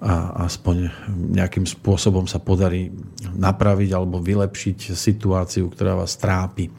a 0.01 0.49
aspoň 0.49 0.89
nejakým 1.37 1.69
spôsobom 1.69 2.25
sa 2.25 2.41
podarí 2.41 2.89
napraviť 3.37 3.91
alebo 3.93 4.17
vylepšiť 4.17 4.97
situáciu, 4.97 5.69
ktorá 5.69 5.93
vás 5.93 6.17
trápi. 6.17 6.73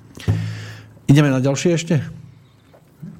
Ideme 1.05 1.29
na 1.29 1.37
ďalšie 1.37 1.69
ešte? 1.77 2.01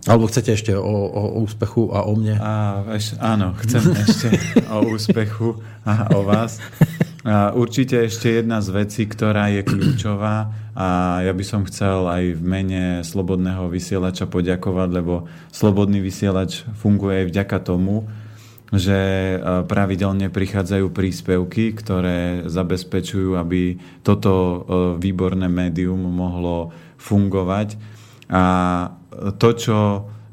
Alebo 0.10 0.25
chcete 0.25 0.58
ešte 0.58 0.74
o, 0.74 0.81
o, 0.81 1.01
o 1.38 1.46
úspechu 1.46 1.93
a 1.93 2.10
o 2.10 2.17
mne? 2.17 2.34
A, 2.41 2.81
eš, 2.98 3.13
áno, 3.22 3.53
chcem 3.62 3.93
ešte 4.05 4.34
o 4.74 4.89
úspechu 4.89 5.62
a 5.86 6.10
o 6.17 6.25
vás. 6.25 6.58
A 7.22 7.53
určite 7.53 8.01
ešte 8.01 8.41
jedna 8.41 8.65
z 8.65 8.74
vecí, 8.74 9.05
ktorá 9.05 9.53
je 9.53 9.62
kľúčová 9.62 10.50
a 10.74 11.20
ja 11.22 11.29
by 11.29 11.43
som 11.46 11.62
chcel 11.70 12.10
aj 12.10 12.34
v 12.34 12.41
mene 12.41 12.84
Slobodného 13.05 13.70
vysielača 13.70 14.25
poďakovať, 14.25 14.89
lebo 14.89 15.29
Slobodný 15.53 16.01
vysielač 16.01 16.65
funguje 16.81 17.22
aj 17.22 17.25
vďaka 17.29 17.58
tomu, 17.62 18.10
že 18.72 19.00
e, 19.36 19.38
pravidelne 19.68 20.32
prichádzajú 20.32 20.96
príspevky, 20.96 21.75
ktoré 21.75 22.48
zabezpečujú, 22.48 23.36
aby 23.36 23.75
toto 24.00 24.32
e, 24.32 24.58
výborné 24.96 25.51
médium 25.51 26.00
mohlo 26.00 26.72
fungovať. 26.96 27.75
A 28.32 28.44
to, 29.36 29.50
čo 29.60 29.78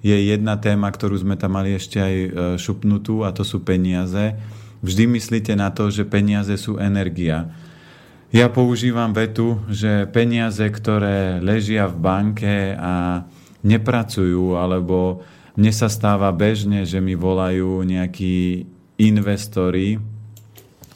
je 0.07 0.14
jedna 0.14 0.54
téma, 0.54 0.87
ktorú 0.95 1.18
sme 1.18 1.35
tam 1.35 1.59
mali 1.59 1.75
ešte 1.75 1.99
aj 1.99 2.14
e, 2.14 2.30
šupnutú, 2.62 3.26
a 3.26 3.35
to 3.35 3.42
sú 3.42 3.66
peniaze. 3.66 4.38
Vždy 4.87 5.11
myslíte 5.18 5.59
na 5.59 5.75
to, 5.75 5.90
že 5.90 6.07
peniaze 6.07 6.54
sú 6.54 6.78
energia. 6.78 7.50
Ja 8.30 8.47
používam 8.47 9.11
vetu, 9.11 9.59
že 9.66 10.07
peniaze, 10.14 10.62
ktoré 10.62 11.42
ležia 11.42 11.90
v 11.90 11.97
banke 11.99 12.76
a 12.78 13.25
nepracujú, 13.66 14.54
alebo 14.54 15.26
mne 15.59 15.75
sa 15.75 15.91
stáva 15.91 16.31
bežne, 16.31 16.87
že 16.87 17.03
mi 17.03 17.19
volajú 17.19 17.83
nejakí 17.83 18.62
investori 19.03 19.99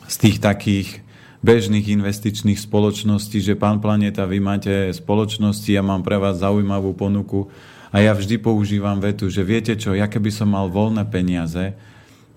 z 0.06 0.14
tých 0.22 0.38
takých 0.38 1.02
bežných 1.42 1.90
investičných 1.90 2.62
spoločností, 2.62 3.42
že 3.42 3.58
pán 3.58 3.82
Planeta, 3.82 4.22
vy 4.22 4.38
máte 4.38 4.94
spoločnosti, 4.94 5.66
ja 5.66 5.82
mám 5.82 6.06
pre 6.06 6.14
vás 6.14 6.38
zaujímavú 6.38 6.94
ponuku 6.94 7.50
a 7.90 7.98
ja 7.98 8.14
vždy 8.14 8.38
používam 8.38 9.02
vetu, 9.02 9.26
že 9.26 9.42
viete 9.42 9.74
čo, 9.74 9.98
ja 9.98 10.06
keby 10.06 10.30
som 10.30 10.54
mal 10.54 10.70
voľné 10.70 11.10
peniaze, 11.10 11.74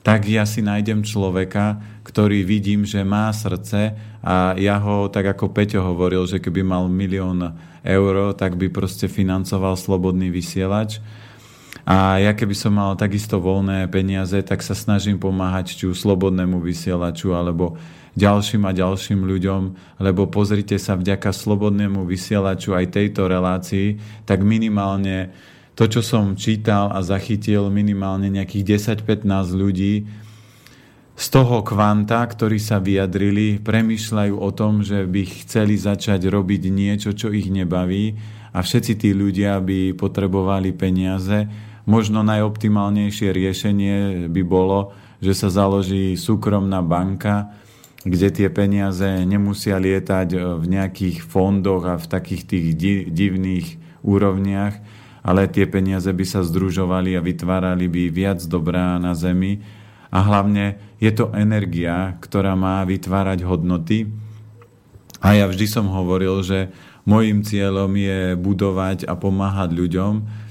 tak 0.01 0.25
ja 0.25 0.50
si 0.50 0.65
nájdem 0.65 1.05
človeka, 1.05 1.77
ktorý 2.01 2.41
vidím, 2.41 2.89
že 2.89 3.05
má 3.05 3.29
srdce 3.29 3.94
a 4.25 4.58
ja 4.58 4.82
ho, 4.82 5.13
tak 5.13 5.29
ako 5.38 5.53
Peťo 5.53 5.86
hovoril, 5.86 6.25
že 6.25 6.41
keby 6.41 6.65
mal 6.65 6.89
milión 6.89 7.53
eur, 7.86 8.34
tak 8.34 8.58
by 8.58 8.74
proste 8.74 9.05
financoval 9.05 9.77
slobodný 9.77 10.34
vysielač 10.34 10.98
a 11.85 12.17
ja 12.17 12.33
keby 12.33 12.57
som 12.57 12.73
mal 12.73 12.97
takisto 12.97 13.37
voľné 13.37 13.85
peniaze, 13.93 14.41
tak 14.41 14.65
sa 14.65 14.73
snažím 14.73 15.21
pomáhať 15.21 15.77
či 15.77 15.85
slobodnému 15.93 16.57
vysielaču 16.57 17.37
alebo 17.37 17.77
ďalším 18.17 18.65
a 18.65 18.73
ďalším 18.73 19.21
ľuďom, 19.21 19.61
lebo 20.01 20.25
pozrite 20.25 20.81
sa, 20.81 20.97
vďaka 20.97 21.29
slobodnému 21.29 22.01
vysielaču 22.09 22.73
aj 22.73 22.89
tejto 22.89 23.29
relácii, 23.29 24.01
tak 24.25 24.41
minimálne 24.41 25.29
to, 25.77 25.85
čo 25.85 26.01
som 26.01 26.33
čítal 26.33 26.89
a 26.89 27.05
zachytil, 27.05 27.69
minimálne 27.69 28.33
nejakých 28.33 28.81
10-15 28.97 29.27
ľudí 29.53 29.93
z 31.15 31.25
toho 31.31 31.61
kvanta, 31.61 32.25
ktorí 32.25 32.57
sa 32.57 32.81
vyjadrili, 32.81 33.61
premyšľajú 33.61 34.35
o 34.35 34.49
tom, 34.51 34.81
že 34.81 35.05
by 35.05 35.21
chceli 35.45 35.77
začať 35.77 36.27
robiť 36.27 36.71
niečo, 36.73 37.13
čo 37.13 37.29
ich 37.29 37.47
nebaví 37.47 38.17
a 38.55 38.63
všetci 38.63 38.93
tí 38.95 39.11
ľudia 39.11 39.59
by 39.59 39.93
potrebovali 39.99 40.71
peniaze 40.71 41.43
Možno 41.85 42.25
najoptimálnejšie 42.25 43.29
riešenie 43.29 44.25
by 44.33 44.41
bolo, 44.41 44.97
že 45.21 45.37
sa 45.37 45.53
založí 45.53 46.17
súkromná 46.17 46.81
banka, 46.81 47.53
kde 48.05 48.29
tie 48.29 48.47
peniaze 48.49 49.05
nemusia 49.25 49.77
lietať 49.77 50.61
v 50.61 50.65
nejakých 50.65 51.25
fondoch 51.25 51.85
a 51.85 51.97
v 51.97 52.05
takých 52.05 52.43
tých 52.45 52.65
divných 53.09 53.81
úrovniach, 54.05 54.77
ale 55.25 55.49
tie 55.49 55.65
peniaze 55.65 56.09
by 56.09 56.25
sa 56.25 56.45
združovali 56.45 57.17
a 57.17 57.25
vytvárali 57.25 57.89
by 57.89 58.03
viac 58.13 58.39
dobrá 58.45 59.01
na 59.01 59.17
zemi. 59.17 59.61
A 60.13 60.21
hlavne 60.21 60.77
je 61.01 61.09
to 61.09 61.33
energia, 61.33 62.13
ktorá 62.21 62.53
má 62.53 62.85
vytvárať 62.85 63.41
hodnoty. 63.41 64.09
A 65.21 65.33
ja 65.33 65.49
vždy 65.49 65.65
som 65.65 65.89
hovoril, 65.89 66.45
že 66.45 66.69
môjim 67.09 67.41
cieľom 67.41 67.89
je 67.97 68.37
budovať 68.37 69.09
a 69.09 69.17
pomáhať 69.17 69.73
ľuďom, 69.73 70.44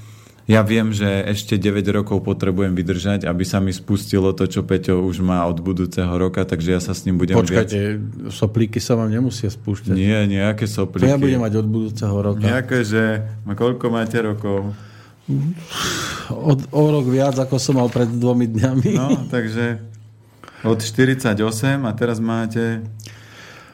ja 0.45 0.61
viem, 0.61 0.93
že 0.93 1.09
ešte 1.25 1.57
9 1.57 1.81
rokov 1.89 2.21
potrebujem 2.21 2.77
vydržať, 2.77 3.25
aby 3.25 3.41
sa 3.41 3.57
mi 3.57 3.73
spustilo 3.73 4.29
to, 4.29 4.45
čo 4.45 4.61
Peťo 4.61 5.01
už 5.01 5.25
má 5.25 5.41
od 5.49 5.57
budúceho 5.57 6.13
roka, 6.21 6.45
takže 6.45 6.77
ja 6.77 6.81
sa 6.81 6.93
s 6.93 7.01
ním 7.09 7.17
budem 7.17 7.33
Počkajte, 7.33 7.79
viac... 7.97 8.29
soplíky 8.29 8.77
sa 8.77 8.93
vám 8.93 9.09
nemusia 9.09 9.49
spúšťať. 9.49 9.97
Nie, 9.97 10.29
nejaké 10.29 10.69
soplíky. 10.69 11.09
To 11.09 11.09
ja 11.09 11.17
budem 11.17 11.41
mať 11.41 11.53
od 11.65 11.67
budúceho 11.67 12.17
roka. 12.21 12.45
Nejaké, 12.45 12.85
že... 12.85 13.25
Koľko 13.41 13.85
máte 13.89 14.21
rokov? 14.21 14.69
Od, 16.29 16.59
o 16.69 16.83
rok 16.93 17.05
viac, 17.09 17.33
ako 17.41 17.57
som 17.57 17.81
mal 17.81 17.89
pred 17.89 18.05
dvomi 18.05 18.45
dňami. 18.45 18.91
No, 18.93 19.25
takže 19.33 19.81
od 20.61 20.77
48 20.77 21.41
a 21.81 21.91
teraz 21.97 22.21
máte... 22.21 22.85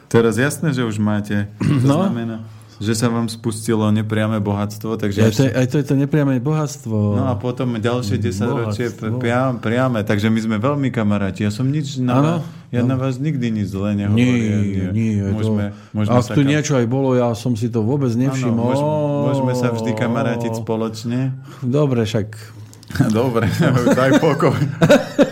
Teraz 0.07 0.39
jasné, 0.39 0.71
že 0.71 0.87
už 0.87 1.03
máte. 1.03 1.51
To 1.59 1.87
no. 1.87 1.99
znamená 2.07 2.47
že 2.81 2.97
sa 2.97 3.13
vám 3.13 3.29
spustilo 3.29 3.85
nepriame 3.93 4.41
bohatstvo. 4.41 4.97
Takže 4.97 5.29
aj, 5.29 5.31
to, 5.38 5.43
aj 5.45 5.67
to 5.69 5.75
je 5.77 5.85
to 5.85 5.95
nepriame 5.95 6.41
bohatstvo. 6.41 7.15
No 7.15 7.29
a 7.29 7.38
potom 7.38 7.77
ďalšie 7.77 8.17
10 8.17 8.57
ročie 8.57 8.89
priam, 8.97 9.61
priame. 9.61 10.01
Takže 10.01 10.33
my 10.33 10.39
sme 10.41 10.57
veľmi 10.57 10.89
kamaráti. 10.89 11.45
Ja 11.45 11.53
som 11.53 11.69
nič 11.69 12.01
na, 12.01 12.41
Ja 12.71 12.88
no. 12.88 12.95
na 12.95 12.97
vás 12.97 13.19
nikdy 13.19 13.51
nič 13.51 13.75
zle 13.75 14.00
nehovorím. 14.00 14.95
Nie, 14.95 14.95
nie. 14.95 15.19
Môžeme, 15.27 15.75
to... 15.75 15.91
môžeme 15.91 16.15
Ak 16.17 16.25
tu 16.31 16.41
kam... 16.41 16.50
niečo 16.50 16.73
aj 16.79 16.88
bolo, 16.88 17.13
ja 17.19 17.35
som 17.35 17.53
si 17.59 17.67
to 17.67 17.83
vôbec 17.83 18.09
nevšimol. 18.15 18.71
Ano, 18.71 18.79
môžeme, 18.79 18.91
môžeme 19.27 19.53
sa 19.59 19.67
vždy 19.75 19.91
kamarátiť 19.91 20.51
spoločne. 20.63 21.35
Dobre, 21.59 22.07
však... 22.07 22.27
Dobre, 23.19 23.51
daj 24.00 24.23
pokoj. 24.23 24.55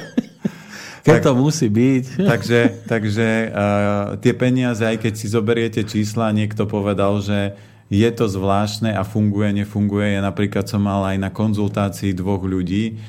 Keď 1.09 1.19
tak, 1.19 1.25
to 1.25 1.33
musí 1.33 1.67
byť. 1.73 2.05
Takže, 2.31 2.59
takže 2.85 3.27
uh, 3.49 4.21
tie 4.21 4.33
peniaze, 4.37 4.85
aj 4.85 5.01
keď 5.01 5.13
si 5.17 5.25
zoberiete 5.25 5.81
čísla, 5.81 6.29
niekto 6.29 6.69
povedal, 6.69 7.17
že 7.25 7.57
je 7.89 8.09
to 8.13 8.29
zvláštne 8.29 8.93
a 8.93 9.01
funguje, 9.01 9.49
nefunguje. 9.65 10.13
Ja 10.13 10.21
napríklad 10.21 10.69
som 10.69 10.85
mal 10.85 11.01
aj 11.09 11.17
na 11.17 11.33
konzultácii 11.33 12.13
dvoch 12.13 12.45
ľudí, 12.45 13.01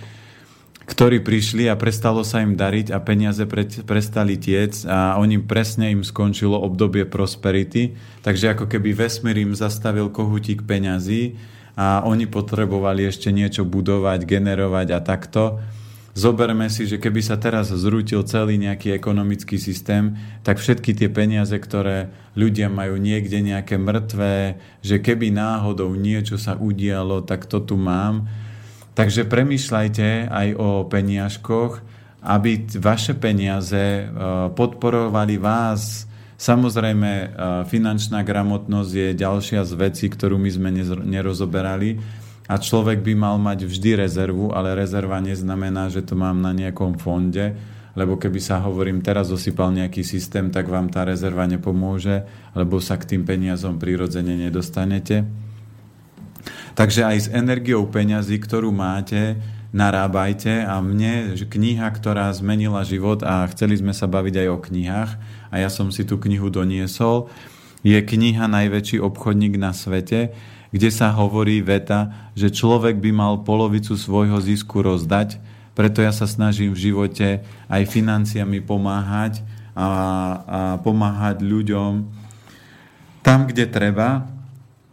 ktorí 0.89 1.21
prišli 1.21 1.69
a 1.69 1.77
prestalo 1.77 2.25
sa 2.25 2.41
im 2.41 2.57
dariť 2.57 2.91
a 2.91 2.99
peniaze 2.99 3.45
pre, 3.45 3.69
prestali 3.85 4.41
tiec 4.41 4.83
a 4.89 5.21
oni 5.21 5.39
presne 5.39 5.93
im 5.93 6.03
skončilo 6.03 6.57
obdobie 6.57 7.05
prosperity, 7.05 7.95
takže 8.25 8.57
ako 8.57 8.67
keby 8.67 8.97
vesmír 8.97 9.39
im 9.39 9.53
zastavil 9.53 10.09
kohutík 10.09 10.65
peňazí 10.65 11.39
a 11.77 12.03
oni 12.03 12.27
potrebovali 12.27 13.07
ešte 13.07 13.31
niečo 13.31 13.63
budovať, 13.63 14.27
generovať 14.27 14.89
a 14.97 15.01
takto. 15.05 15.43
Zoberme 16.21 16.69
si, 16.69 16.85
že 16.85 17.01
keby 17.01 17.25
sa 17.25 17.41
teraz 17.41 17.73
zrútil 17.73 18.21
celý 18.29 18.61
nejaký 18.61 18.93
ekonomický 18.93 19.57
systém, 19.57 20.21
tak 20.45 20.61
všetky 20.61 20.93
tie 20.93 21.09
peniaze, 21.09 21.57
ktoré 21.57 22.13
ľudia 22.37 22.69
majú 22.69 23.01
niekde 23.01 23.41
nejaké 23.41 23.81
mŕtvé, 23.81 24.61
že 24.85 25.01
keby 25.01 25.33
náhodou 25.33 25.97
niečo 25.97 26.37
sa 26.37 26.61
udialo, 26.61 27.25
tak 27.25 27.49
to 27.49 27.65
tu 27.65 27.81
mám, 27.81 28.29
Takže 29.01 29.25
premýšľajte 29.33 30.29
aj 30.29 30.49
o 30.61 30.85
peniažkoch, 30.85 31.81
aby 32.21 32.69
vaše 32.77 33.17
peniaze 33.17 34.05
e, 34.05 34.05
podporovali 34.53 35.41
vás. 35.41 36.05
Samozrejme, 36.37 37.09
e, 37.09 37.27
finančná 37.65 38.21
gramotnosť 38.21 38.93
je 38.93 39.09
ďalšia 39.17 39.65
z 39.65 39.73
vecí, 39.73 40.07
ktorú 40.11 40.37
my 40.37 40.51
sme 40.53 40.71
nerozoberali. 41.07 41.97
A 42.51 42.59
človek 42.59 42.99
by 43.07 43.15
mal 43.15 43.39
mať 43.39 43.71
vždy 43.71 44.03
rezervu, 44.03 44.51
ale 44.51 44.75
rezerva 44.75 45.23
neznamená, 45.23 45.87
že 45.87 46.03
to 46.03 46.19
mám 46.19 46.43
na 46.43 46.51
nejakom 46.51 46.99
fonde, 46.99 47.55
lebo 47.95 48.19
keby 48.19 48.43
sa 48.43 48.59
hovorím, 48.59 49.07
teraz 49.07 49.31
osypal 49.31 49.71
nejaký 49.71 50.03
systém, 50.03 50.51
tak 50.51 50.67
vám 50.67 50.91
tá 50.91 51.07
rezerva 51.07 51.47
nepomôže, 51.47 52.27
lebo 52.59 52.83
sa 52.83 52.99
k 52.99 53.15
tým 53.15 53.23
peniazom 53.23 53.79
prirodzene 53.79 54.35
nedostanete. 54.35 55.23
Takže 56.75 57.07
aj 57.07 57.17
s 57.19 57.29
energiou 57.31 57.87
peňazí, 57.87 58.43
ktorú 58.43 58.75
máte, 58.75 59.39
narábajte 59.71 60.67
a 60.67 60.83
mne 60.83 61.39
kniha, 61.39 61.87
ktorá 61.95 62.31
zmenila 62.35 62.83
život 62.83 63.23
a 63.23 63.47
chceli 63.55 63.79
sme 63.79 63.95
sa 63.95 64.11
baviť 64.11 64.35
aj 64.43 64.49
o 64.51 64.59
knihách 64.59 65.11
a 65.51 65.55
ja 65.55 65.71
som 65.71 65.95
si 65.95 66.03
tú 66.03 66.19
knihu 66.19 66.51
doniesol, 66.51 67.31
je 67.87 67.97
kniha 67.97 68.51
Najväčší 68.51 68.99
obchodník 69.01 69.57
na 69.57 69.71
svete, 69.73 70.35
kde 70.71 70.91
sa 70.91 71.11
hovorí 71.15 71.63
veta, 71.63 72.31
že 72.39 72.51
človek 72.51 72.99
by 72.99 73.11
mal 73.11 73.35
polovicu 73.43 73.99
svojho 73.99 74.39
zisku 74.39 74.83
rozdať, 74.83 75.43
preto 75.75 76.03
ja 76.03 76.11
sa 76.11 76.27
snažím 76.27 76.75
v 76.75 76.91
živote 76.91 77.29
aj 77.71 77.83
financiami 77.87 78.59
pomáhať 78.63 79.43
a, 79.73 79.87
a 79.87 79.89
pomáhať 80.83 81.43
ľuďom 81.43 81.93
tam, 83.21 83.47
kde 83.47 83.69
treba, 83.69 84.27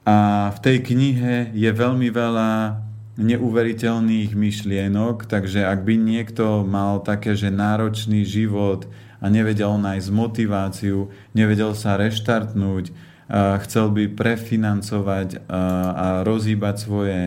a 0.08 0.50
v 0.56 0.60
tej 0.64 0.78
knihe 0.88 1.52
je 1.52 1.68
veľmi 1.68 2.08
veľa 2.08 2.80
neuveriteľných 3.20 4.32
myšlienok, 4.38 5.28
takže 5.28 5.68
ak 5.68 5.84
by 5.84 5.96
niekto 6.00 6.64
mal 6.64 7.04
také, 7.04 7.36
že 7.36 7.52
náročný 7.52 8.24
život 8.24 8.88
a 9.20 9.26
nevedel 9.28 9.76
nájsť 9.76 10.08
motiváciu, 10.14 11.12
nevedel 11.34 11.76
sa 11.76 12.00
reštartnúť, 12.00 12.94
chcel 13.32 13.92
by 13.92 14.08
prefinancovať 14.12 15.48
a, 15.48 16.24
rozhýbať 16.24 16.76
svoje 16.80 17.22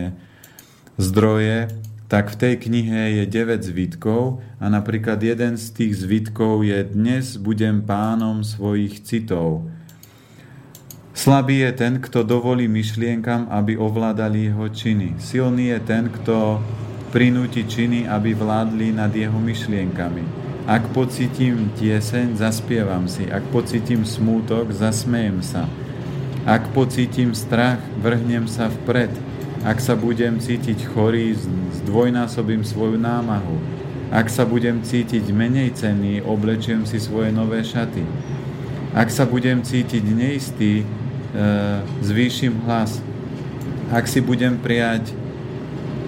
zdroje, 0.97 1.69
tak 2.11 2.35
v 2.35 2.37
tej 2.43 2.55
knihe 2.59 3.23
je 3.23 3.25
9 3.29 3.63
zvitkov 3.63 4.43
a 4.59 4.67
napríklad 4.67 5.23
jeden 5.23 5.55
z 5.55 5.67
tých 5.71 6.03
zvitkov 6.03 6.67
je 6.67 6.83
Dnes 6.83 7.39
budem 7.39 7.87
pánom 7.87 8.43
svojich 8.43 9.07
citov. 9.07 9.71
Slabý 11.15 11.63
je 11.63 11.73
ten, 11.77 12.01
kto 12.01 12.25
dovolí 12.25 12.65
myšlienkam, 12.67 13.47
aby 13.53 13.77
ovládali 13.77 14.51
jeho 14.51 14.67
činy. 14.73 15.21
Silný 15.21 15.71
je 15.77 15.81
ten, 15.85 16.09
kto 16.09 16.59
prinúti 17.13 17.69
činy, 17.69 18.09
aby 18.09 18.33
vládli 18.33 18.97
nad 18.97 19.13
jeho 19.13 19.37
myšlienkami. 19.37 20.25
Ak 20.65 20.87
pocítim 20.95 21.71
tieseň, 21.77 22.39
zaspievam 22.39 23.05
si. 23.11 23.27
Ak 23.27 23.43
pocítim 23.51 24.07
smútok, 24.07 24.71
zasmejem 24.71 25.43
sa. 25.43 25.67
Ak 26.49 26.73
pocítim 26.73 27.37
strach, 27.37 27.81
vrhnem 28.01 28.49
sa 28.49 28.69
vpred. 28.69 29.13
Ak 29.61 29.81
sa 29.81 29.93
budem 29.93 30.41
cítiť 30.41 30.89
chorý, 30.93 31.37
zdvojnásobím 31.85 32.65
svoju 32.65 32.97
námahu. 32.97 33.61
Ak 34.09 34.33
sa 34.33 34.49
budem 34.49 34.81
cítiť 34.81 35.29
menej 35.31 35.77
cenný, 35.77 36.25
oblečiem 36.25 36.89
si 36.89 36.97
svoje 36.97 37.29
nové 37.31 37.61
šaty. 37.61 38.03
Ak 38.97 39.13
sa 39.13 39.29
budem 39.29 39.63
cítiť 39.63 40.03
neistý, 40.03 40.83
E, 41.31 41.47
zvýšim 42.03 42.67
hlas. 42.67 42.99
Ak 43.95 44.11
si 44.11 44.19
budem 44.19 44.59
prijať, 44.59 45.15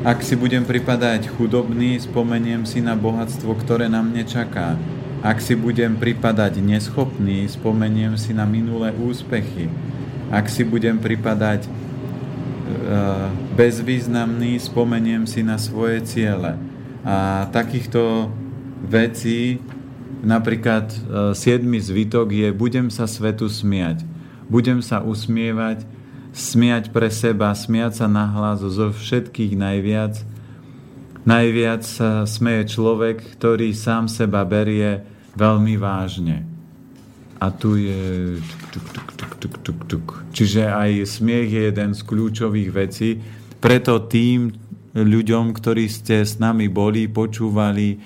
ak 0.02 0.18
si 0.18 0.34
budem 0.34 0.66
pripadať 0.66 1.30
chudobný, 1.30 1.94
spomeniem 2.02 2.66
si 2.66 2.82
na 2.82 2.98
bohatstvo, 2.98 3.54
ktoré 3.62 3.86
na 3.86 4.02
mne 4.02 4.26
čaká. 4.26 4.74
Ak 5.22 5.38
si 5.38 5.54
budem 5.54 5.94
pripadať 5.94 6.58
neschopný, 6.58 7.46
spomeniem 7.46 8.18
si 8.18 8.34
na 8.34 8.42
minulé 8.42 8.90
úspechy. 8.98 9.70
Ak 10.32 10.48
si 10.48 10.64
budem 10.64 10.96
pripadať 10.96 11.68
e, 11.68 11.70
bezvýznamný, 13.52 14.56
spomeniem 14.56 15.28
si 15.28 15.44
na 15.44 15.60
svoje 15.60 16.00
ciele. 16.08 16.56
A 17.04 17.46
takýchto 17.52 18.32
vecí, 18.88 19.60
napríklad 20.24 20.88
e, 20.88 20.98
siedmy 21.36 21.76
zvitok 21.76 22.32
je 22.32 22.48
budem 22.56 22.88
sa 22.88 23.04
svetu 23.04 23.52
smiať 23.52 24.08
budem 24.52 24.84
sa 24.84 25.00
usmievať, 25.00 25.88
smiať 26.36 26.92
pre 26.92 27.08
seba, 27.08 27.56
smiať 27.56 28.04
sa 28.04 28.06
nahlas 28.08 28.60
zo 28.60 28.92
všetkých 28.92 29.56
najviac. 29.56 30.20
Najviac 31.24 31.82
sa 31.86 32.28
smeje 32.28 32.76
človek, 32.76 33.40
ktorý 33.40 33.72
sám 33.72 34.12
seba 34.12 34.44
berie 34.44 35.00
veľmi 35.32 35.80
vážne. 35.80 36.44
A 37.40 37.48
tu 37.48 37.80
je... 37.80 38.36
Tuk, 38.70 38.86
tuk, 38.92 39.11
tuk, 39.42 39.58
tuk, 39.66 39.80
tuk. 39.90 40.06
Čiže 40.30 40.70
aj 40.70 41.18
smiech 41.18 41.50
je 41.50 41.62
jeden 41.74 41.90
z 41.90 42.00
kľúčových 42.06 42.70
vecí. 42.70 43.18
Preto 43.58 44.06
tým 44.06 44.54
ľuďom, 44.94 45.50
ktorí 45.50 45.90
ste 45.90 46.22
s 46.22 46.38
nami 46.38 46.70
boli, 46.70 47.10
počúvali 47.10 47.98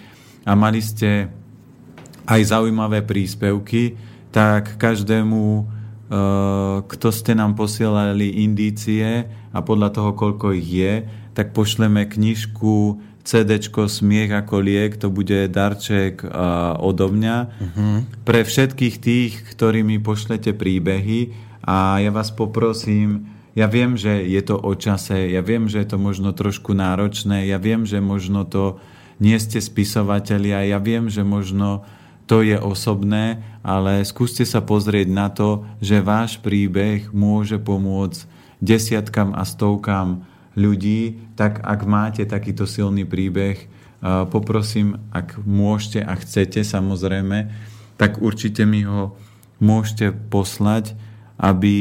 a 0.49 0.57
mali 0.57 0.81
ste 0.81 1.29
aj 2.25 2.41
zaujímavé 2.41 3.05
príspevky, 3.05 3.93
tak 4.33 4.81
každému 4.81 5.77
Eh, 6.07 6.77
kto 6.87 7.11
ste 7.11 7.35
nám 7.35 7.59
posielali 7.59 8.47
indície 8.47 9.27
a 9.51 9.59
podľa 9.59 9.91
toho, 9.91 10.15
koľko 10.15 10.55
ich 10.55 10.71
je, 10.71 11.03
tak 11.35 11.51
pošleme 11.51 12.07
knižku 12.07 13.03
CD 13.27 13.59
Smiech 13.59 14.31
ako 14.31 14.63
liek, 14.63 15.03
to 15.03 15.11
bude 15.11 15.51
darček 15.51 16.23
uh, 16.23 16.79
odo 16.79 17.11
mňa. 17.11 17.37
Uh-huh. 17.43 18.07
Pre 18.23 18.41
všetkých 18.47 18.97
tých, 19.03 19.33
ktorí 19.51 19.83
mi 19.83 19.99
pošlete 19.99 20.55
príbehy 20.55 21.35
a 21.67 21.99
ja 21.99 22.15
vás 22.15 22.31
poprosím, 22.31 23.27
ja 23.59 23.67
viem, 23.67 23.99
že 23.99 24.23
je 24.23 24.43
to 24.47 24.55
o 24.55 24.73
čase, 24.79 25.35
ja 25.35 25.43
viem, 25.43 25.67
že 25.67 25.83
je 25.83 25.89
to 25.91 25.99
možno 25.99 26.31
trošku 26.31 26.71
náročné, 26.71 27.51
ja 27.51 27.59
viem, 27.59 27.83
že 27.83 27.99
možno 27.99 28.47
to 28.47 28.79
nie 29.19 29.35
ste 29.43 29.59
spisovatelia, 29.59 30.63
ja 30.63 30.79
viem, 30.79 31.11
že 31.11 31.27
možno 31.27 31.83
to 32.31 32.47
je 32.47 32.59
osobné, 32.59 33.43
ale 33.67 34.07
skúste 34.07 34.47
sa 34.47 34.63
pozrieť 34.63 35.09
na 35.11 35.33
to, 35.33 35.67
že 35.83 36.05
váš 36.05 36.39
príbeh 36.39 37.11
môže 37.11 37.59
pomôcť 37.59 38.29
desiatkam 38.63 39.35
a 39.35 39.43
stovkám 39.43 40.36
ľudí, 40.57 41.33
tak 41.37 41.61
ak 41.63 41.81
máte 41.85 42.25
takýto 42.25 42.65
silný 42.65 43.05
príbeh, 43.05 43.69
poprosím, 44.33 44.99
ak 45.13 45.41
môžete 45.45 46.01
a 46.01 46.17
chcete 46.17 46.65
samozrejme, 46.65 47.53
tak 48.01 48.21
určite 48.21 48.65
mi 48.65 48.85
ho 48.85 49.17
môžete 49.61 50.13
poslať, 50.33 50.97
aby 51.37 51.77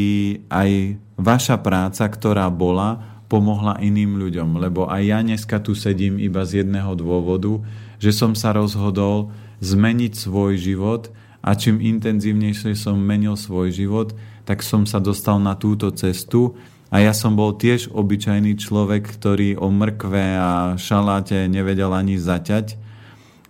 aj 0.51 0.99
vaša 1.15 1.59
práca, 1.63 2.07
ktorá 2.07 2.51
bola, 2.51 3.23
pomohla 3.31 3.79
iným 3.79 4.19
ľuďom. 4.19 4.59
Lebo 4.59 4.87
aj 4.87 5.01
ja 5.03 5.19
dneska 5.23 5.59
tu 5.63 5.75
sedím 5.75 6.19
iba 6.19 6.43
z 6.43 6.63
jedného 6.63 6.95
dôvodu, 6.95 7.63
že 7.99 8.11
som 8.11 8.35
sa 8.35 8.51
rozhodol, 8.51 9.31
zmeniť 9.63 10.13
svoj 10.19 10.59
život 10.59 11.15
a 11.39 11.55
čím 11.55 11.79
intenzívnejšie 11.79 12.75
som 12.75 12.99
menil 12.99 13.39
svoj 13.39 13.71
život, 13.71 14.11
tak 14.43 14.59
som 14.61 14.83
sa 14.83 14.99
dostal 14.99 15.39
na 15.39 15.55
túto 15.55 15.89
cestu 15.95 16.59
a 16.95 17.03
ja 17.03 17.11
som 17.11 17.35
bol 17.35 17.59
tiež 17.59 17.91
obyčajný 17.91 18.55
človek, 18.55 19.03
ktorý 19.19 19.59
o 19.59 19.67
mrkve 19.67 20.25
a 20.39 20.51
šaláte 20.79 21.43
nevedel 21.51 21.91
ani 21.91 22.15
zaťať, 22.15 22.79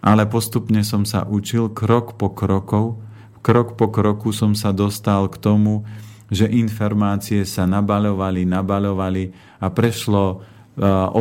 ale 0.01 0.25
postupne 0.25 0.81
som 0.81 1.05
sa 1.05 1.29
učil 1.29 1.69
krok 1.69 2.17
po 2.17 2.33
krokov, 2.33 2.97
krok 3.45 3.77
po 3.77 3.93
kroku 3.93 4.33
som 4.33 4.57
sa 4.57 4.73
dostal 4.73 5.29
k 5.29 5.37
tomu, 5.37 5.85
že 6.33 6.49
informácie 6.49 7.45
sa 7.45 7.69
nabaľovali, 7.69 8.49
nabaľovali 8.49 9.23
a 9.61 9.69
prešlo 9.69 10.41
18 10.81 11.13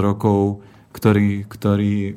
rokov, 0.00 0.64
ktorý, 0.96 1.44
ktorý, 1.44 2.16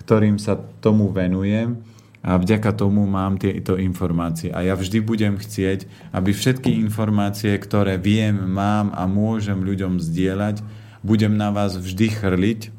ktorým 0.00 0.40
sa 0.40 0.56
tomu 0.56 1.12
venujem 1.12 1.84
a 2.26 2.34
vďaka 2.42 2.74
tomu 2.74 3.06
mám 3.06 3.38
tieto 3.38 3.78
informácie. 3.78 4.50
A 4.50 4.66
ja 4.66 4.74
vždy 4.74 4.98
budem 4.98 5.38
chcieť, 5.38 5.86
aby 6.10 6.34
všetky 6.34 6.74
informácie, 6.74 7.54
ktoré 7.54 8.02
viem, 8.02 8.34
mám 8.34 8.90
a 8.98 9.06
môžem 9.06 9.62
ľuďom 9.62 10.02
zdieľať, 10.02 10.58
budem 11.06 11.38
na 11.38 11.54
vás 11.54 11.78
vždy 11.78 12.10
chrliť. 12.10 12.74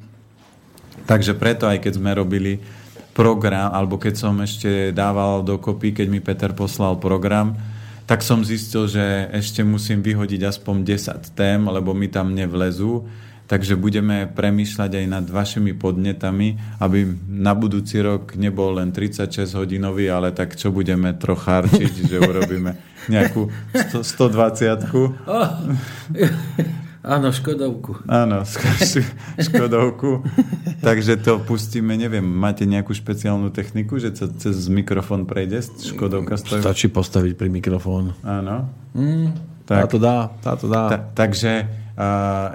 Takže 1.08 1.40
preto 1.40 1.64
aj 1.64 1.80
keď 1.80 1.94
sme 1.96 2.12
robili 2.12 2.60
program, 3.16 3.72
alebo 3.72 3.96
keď 3.96 4.20
som 4.20 4.36
ešte 4.44 4.92
dával 4.92 5.48
dokopy, 5.48 5.96
keď 5.96 6.08
mi 6.12 6.20
Peter 6.20 6.52
poslal 6.52 7.00
program, 7.00 7.56
tak 8.04 8.28
som 8.28 8.44
zistil, 8.44 8.92
že 8.92 9.32
ešte 9.32 9.64
musím 9.64 10.04
vyhodiť 10.04 10.44
aspoň 10.44 10.76
10 10.84 11.32
tém, 11.36 11.60
lebo 11.64 11.96
mi 11.96 12.12
tam 12.12 12.36
nevlezú. 12.36 13.08
Takže 13.48 13.80
budeme 13.80 14.28
premýšľať 14.28 14.92
aj 14.92 15.06
nad 15.08 15.26
vašimi 15.26 15.72
podnetami, 15.72 16.80
aby 16.84 17.08
na 17.32 17.56
budúci 17.56 18.04
rok 18.04 18.36
nebol 18.36 18.76
len 18.76 18.92
36 18.92 19.56
hodinový, 19.56 20.12
ale 20.12 20.36
tak 20.36 20.60
čo 20.60 20.76
budeme 20.76 21.16
trochárčiť, 21.16 22.12
že 22.12 22.18
urobíme 22.30 22.76
nejakú 23.08 23.48
100, 23.72 24.04
120 24.04 24.92
oh. 25.32 25.48
Áno, 27.08 27.32
Škodovku. 27.32 28.04
Áno, 28.12 28.44
Škodovku. 29.40 30.28
Takže 30.84 31.16
to 31.16 31.40
pustíme, 31.40 31.96
neviem, 31.96 32.28
máte 32.28 32.68
nejakú 32.68 32.92
špeciálnu 32.92 33.48
techniku, 33.56 33.96
že 33.96 34.12
cez 34.12 34.68
mikrofón 34.68 35.24
prejde 35.24 35.64
Škodovka 35.64 36.36
stojí? 36.36 36.60
Stačí 36.60 36.92
postaviť 36.92 37.40
pri 37.40 37.48
mikrofón. 37.48 38.12
Áno. 38.28 38.68
Mm, 38.92 39.40
tak, 39.64 39.88
táto 39.88 39.98
dá, 40.04 40.36
táto 40.44 40.68
dá. 40.68 40.84
Ta, 40.92 40.98
takže 41.16 41.87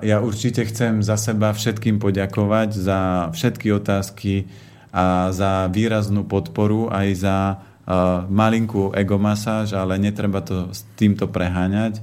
ja 0.02 0.16
určite 0.22 0.62
chcem 0.70 1.02
za 1.02 1.18
seba 1.18 1.50
všetkým 1.50 1.98
poďakovať 1.98 2.70
za 2.78 3.00
všetky 3.34 3.74
otázky 3.74 4.46
a 4.94 5.34
za 5.34 5.66
výraznú 5.66 6.22
podporu 6.22 6.86
aj 6.92 7.08
za 7.16 7.36
uh, 7.58 8.22
malinkú 8.30 8.94
egomasáž, 8.94 9.74
ale 9.74 9.98
netreba 9.98 10.44
to 10.44 10.70
s 10.70 10.86
týmto 10.94 11.26
preháňať 11.26 11.98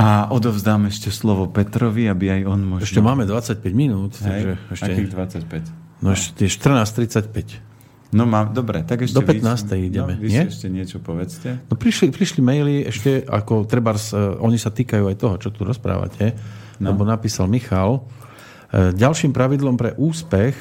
a 0.00 0.32
odovzdám 0.32 0.88
ešte 0.88 1.12
slovo 1.12 1.44
Petrovi, 1.44 2.08
aby 2.08 2.40
aj 2.40 2.42
on 2.48 2.60
možno... 2.64 2.88
Ešte 2.88 3.04
máme 3.04 3.28
25 3.28 3.60
minút. 3.76 4.16
Hej, 4.24 4.24
takže 4.24 4.52
ešte... 4.72 4.92
Akých 4.96 5.10
25? 5.12 6.00
No 6.00 6.08
ešte 6.16 6.48
14.35. 6.48 7.69
No 8.10 8.26
mám, 8.26 8.50
dobre, 8.50 8.82
tak 8.82 9.06
ešte... 9.06 9.14
Do 9.14 9.22
15. 9.22 9.70
Vy, 9.70 9.86
ideme, 9.86 10.18
no, 10.18 10.22
vy 10.22 10.28
nie? 10.34 10.42
ešte 10.50 10.66
niečo 10.66 10.98
povedzte. 10.98 11.62
No 11.70 11.78
prišli, 11.78 12.10
prišli 12.10 12.40
maily 12.42 12.90
ešte, 12.90 13.22
ako 13.22 13.70
treba, 13.70 13.94
uh, 13.94 14.34
oni 14.42 14.58
sa 14.58 14.74
týkajú 14.74 15.06
aj 15.06 15.16
toho, 15.16 15.34
čo 15.38 15.54
tu 15.54 15.62
rozprávate, 15.62 16.34
no. 16.82 16.90
lebo 16.90 17.06
napísal 17.06 17.46
Michal, 17.46 18.02
uh, 18.02 18.90
ďalším 18.90 19.30
pravidlom 19.30 19.78
pre 19.78 19.94
úspech 19.94 20.58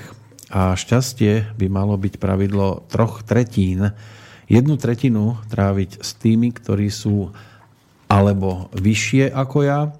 a 0.54 0.78
šťastie 0.78 1.58
by 1.58 1.68
malo 1.74 1.98
byť 1.98 2.22
pravidlo 2.22 2.86
troch 2.86 3.26
tretín. 3.26 3.98
Jednu 4.46 4.78
tretinu 4.78 5.38
tráviť 5.50 6.06
s 6.06 6.18
tými, 6.18 6.54
ktorí 6.54 6.90
sú 6.94 7.34
alebo 8.10 8.74
vyššie 8.74 9.30
ako 9.30 9.58
ja 9.62 9.94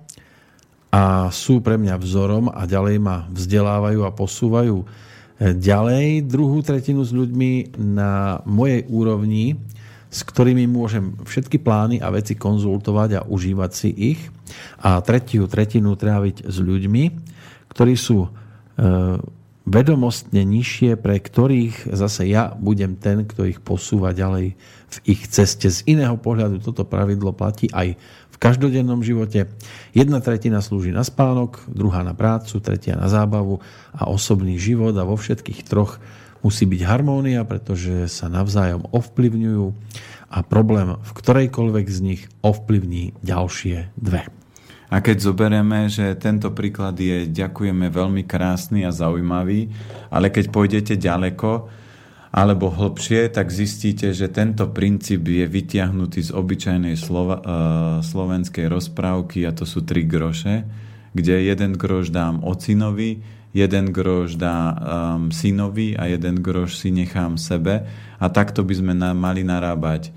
a 0.90 1.30
sú 1.30 1.62
pre 1.62 1.78
mňa 1.78 2.02
vzorom 2.02 2.50
a 2.50 2.66
ďalej 2.66 2.98
ma 2.98 3.30
vzdelávajú 3.30 4.02
a 4.02 4.14
posúvajú 4.14 4.78
ďalej 5.40 6.28
druhú 6.28 6.60
tretinu 6.60 7.08
s 7.08 7.16
ľuďmi 7.16 7.80
na 7.80 8.44
mojej 8.44 8.84
úrovni, 8.92 9.56
s 10.12 10.28
ktorými 10.28 10.68
môžem 10.68 11.16
všetky 11.24 11.64
plány 11.64 12.04
a 12.04 12.12
veci 12.12 12.36
konzultovať 12.36 13.10
a 13.16 13.26
užívať 13.26 13.72
si 13.72 13.90
ich. 14.16 14.22
A 14.84 15.00
tretiu 15.00 15.48
tretinu 15.48 15.96
tráviť 15.96 16.44
s 16.44 16.58
ľuďmi, 16.60 17.04
ktorí 17.72 17.94
sú 17.96 18.26
e, 18.26 18.30
vedomostne 19.70 20.42
nižšie, 20.44 20.98
pre 20.98 21.22
ktorých 21.22 21.94
zase 21.94 22.26
ja 22.28 22.58
budem 22.58 22.98
ten, 22.98 23.24
kto 23.24 23.46
ich 23.46 23.62
posúva 23.62 24.12
ďalej 24.12 24.58
v 24.90 25.18
ich 25.18 25.30
ceste. 25.30 25.70
Z 25.70 25.86
iného 25.86 26.18
pohľadu 26.18 26.60
toto 26.60 26.84
pravidlo 26.84 27.32
platí 27.32 27.70
aj 27.70 27.96
v 28.30 28.36
každodennom 28.42 29.06
živote. 29.06 29.48
Jedna 29.94 30.20
tretina 30.20 30.60
slúži 30.60 30.90
na 30.90 31.06
spánok, 31.06 31.62
druhá 31.70 32.02
na 32.02 32.18
prácu, 32.18 32.58
tretia 32.60 32.98
na 32.98 33.06
zábavu 33.06 33.62
a 33.94 34.10
osobný 34.10 34.58
život 34.58 34.98
a 34.98 35.06
vo 35.06 35.16
všetkých 35.16 35.66
troch 35.68 36.02
musí 36.40 36.64
byť 36.64 36.82
harmónia, 36.88 37.44
pretože 37.44 38.08
sa 38.08 38.32
navzájom 38.32 38.88
ovplyvňujú 38.96 39.66
a 40.30 40.38
problém 40.46 40.96
v 40.96 41.12
ktorejkoľvek 41.12 41.86
z 41.90 42.00
nich 42.00 42.22
ovplyvní 42.46 43.18
ďalšie 43.26 43.92
dve. 43.98 44.30
A 44.90 45.06
keď 45.06 45.22
zoberieme, 45.22 45.86
že 45.86 46.18
tento 46.18 46.50
príklad 46.50 46.98
je, 46.98 47.30
ďakujeme, 47.30 47.94
veľmi 47.94 48.26
krásny 48.26 48.90
a 48.90 48.92
zaujímavý, 48.96 49.70
ale 50.10 50.34
keď 50.34 50.50
pôjdete 50.50 50.98
ďaleko 50.98 51.70
alebo 52.30 52.70
hlbšie, 52.70 53.34
tak 53.34 53.50
zistíte, 53.50 54.14
že 54.14 54.30
tento 54.30 54.70
princíp 54.70 55.26
je 55.26 55.50
vytiahnutý 55.50 56.30
z 56.30 56.32
obyčajnej 56.34 56.94
slova, 56.94 57.38
uh, 57.38 57.44
slovenskej 58.06 58.70
rozprávky 58.70 59.50
a 59.50 59.52
to 59.52 59.66
sú 59.66 59.82
tri 59.82 60.06
groše, 60.06 60.66
kde 61.18 61.50
jeden 61.50 61.74
groš 61.74 62.14
dám 62.14 62.46
ocinovi, 62.46 63.26
jeden 63.50 63.90
groš 63.90 64.38
dá 64.38 64.78
um, 64.78 65.34
synovi 65.34 65.98
a 65.98 66.06
jeden 66.06 66.38
groš 66.38 66.78
si 66.78 66.94
nechám 66.94 67.42
sebe 67.42 67.90
a 68.22 68.26
takto 68.30 68.62
by 68.62 68.74
sme 68.78 68.94
na, 68.94 69.18
mali 69.18 69.42
narábať 69.42 70.14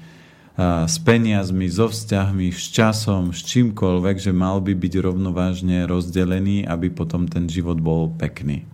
s 0.85 1.01
peniazmi, 1.01 1.65
so 1.73 1.89
vzťahmi, 1.89 2.53
s 2.53 2.69
časom, 2.69 3.33
s 3.33 3.41
čímkoľvek, 3.49 4.17
že 4.21 4.33
mal 4.37 4.61
by 4.61 4.77
byť 4.77 4.95
rovnovážne 5.01 5.89
rozdelený, 5.89 6.69
aby 6.69 6.93
potom 6.93 7.25
ten 7.25 7.49
život 7.49 7.81
bol 7.81 8.13
pekný. 8.13 8.69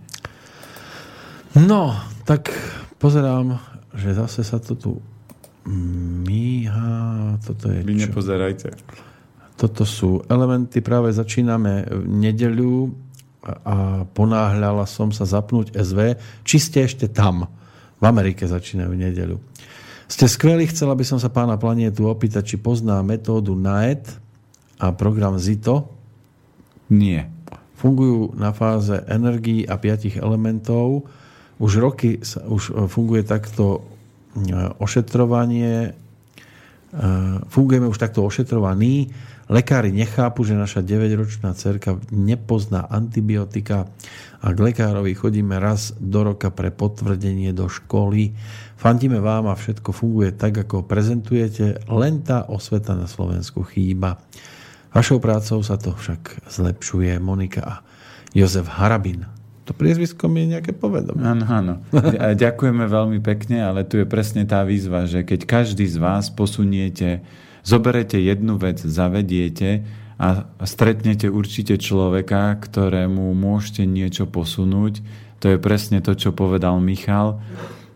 No, 1.55 1.95
tak 2.27 2.51
pozerám, 2.99 3.57
že 3.95 4.13
zase 4.13 4.43
sa 4.43 4.59
to 4.59 4.75
tu 4.75 4.91
míha. 5.67 7.39
Toto 7.41 7.71
je 7.71 7.81
Vy 7.81 7.95
čo? 7.95 8.01
nepozerajte. 8.09 8.69
Toto 9.59 9.83
sú 9.83 10.23
elementy, 10.31 10.79
práve 10.79 11.11
začíname 11.11 11.83
v 11.87 12.03
nedeľu 12.07 12.95
a 13.43 14.03
ponáhľala 14.07 14.83
som 14.87 15.11
sa 15.11 15.27
zapnúť 15.27 15.75
SV. 15.75 16.15
Či 16.43 16.57
ste 16.59 16.79
ešte 16.87 17.07
tam? 17.11 17.47
V 17.99 18.05
Amerike 18.07 18.47
začínajú 18.47 18.95
v 18.95 19.01
nedeľu. 19.03 19.37
Ste 20.09 20.25
skvelí, 20.25 20.65
chcela 20.71 20.95
by 20.95 21.03
som 21.03 21.19
sa 21.19 21.29
pána 21.29 21.59
Planietu 21.59 22.07
opýtať, 22.07 22.55
či 22.55 22.57
pozná 22.57 23.03
metódu 23.03 23.53
NAET 23.53 24.07
a 24.79 24.95
program 24.95 25.35
ZITO? 25.35 25.91
Nie. 26.89 27.29
Fungujú 27.77 28.33
na 28.33 28.55
fáze 28.55 28.95
energií 29.05 29.67
a 29.67 29.77
piatich 29.77 30.17
elementov. 30.17 31.05
Už 31.59 31.71
roky 31.77 32.23
sa, 32.23 32.47
už 32.47 32.71
e, 32.71 32.87
funguje 32.87 33.27
takto 33.27 33.83
e, 34.35 34.51
ošetrovanie. 34.79 35.91
E, 35.91 37.01
fungujeme 37.51 37.85
už 37.85 37.99
takto 37.99 38.23
ošetrovaní. 38.23 39.11
Lekári 39.49 39.89
nechápu, 39.89 40.45
že 40.45 40.53
naša 40.53 40.85
9-ročná 40.85 41.57
cerka 41.57 41.97
nepozná 42.13 42.85
antibiotika 42.85 43.89
a 44.39 44.53
k 44.53 44.59
lekárovi 44.61 45.17
chodíme 45.17 45.57
raz 45.57 45.91
do 45.97 46.21
roka 46.21 46.53
pre 46.53 46.69
potvrdenie 46.69 47.49
do 47.51 47.65
školy. 47.65 48.31
Fandíme 48.77 49.17
vám 49.17 49.49
a 49.49 49.57
všetko 49.57 49.89
funguje 49.89 50.37
tak, 50.37 50.63
ako 50.63 50.85
prezentujete, 50.85 51.81
len 51.89 52.21
tá 52.21 52.45
osveta 52.45 52.93
na 52.93 53.09
Slovensku 53.09 53.65
chýba. 53.65 54.21
Vašou 54.93 55.17
prácou 55.17 55.59
sa 55.65 55.81
to 55.81 55.97
však 55.97 56.45
zlepšuje 56.49 57.17
Monika 57.17 57.61
a 57.65 57.75
Jozef 58.37 58.69
Harabin. 58.69 59.38
To 59.69 59.77
priezvisko 59.77 60.25
mi 60.25 60.49
je 60.49 60.57
nejaké 60.57 60.73
povedomie. 60.73 61.21
Áno, 61.21 61.45
áno. 61.45 61.73
Ďakujeme 62.33 62.89
veľmi 62.89 63.21
pekne, 63.21 63.61
ale 63.61 63.85
tu 63.85 64.01
je 64.01 64.09
presne 64.09 64.41
tá 64.49 64.65
výzva, 64.65 65.05
že 65.05 65.21
keď 65.21 65.45
každý 65.45 65.85
z 65.85 66.01
vás 66.01 66.33
posuniete, 66.33 67.21
zoberete 67.61 68.17
jednu 68.17 68.57
vec, 68.57 68.81
zavediete 68.81 69.85
a 70.17 70.49
stretnete 70.65 71.29
určite 71.29 71.77
človeka, 71.77 72.57
ktorému 72.57 73.29
môžete 73.37 73.85
niečo 73.85 74.25
posunúť. 74.25 75.05
To 75.45 75.53
je 75.53 75.61
presne 75.61 76.01
to, 76.01 76.17
čo 76.17 76.33
povedal 76.33 76.81
Michal 76.81 77.37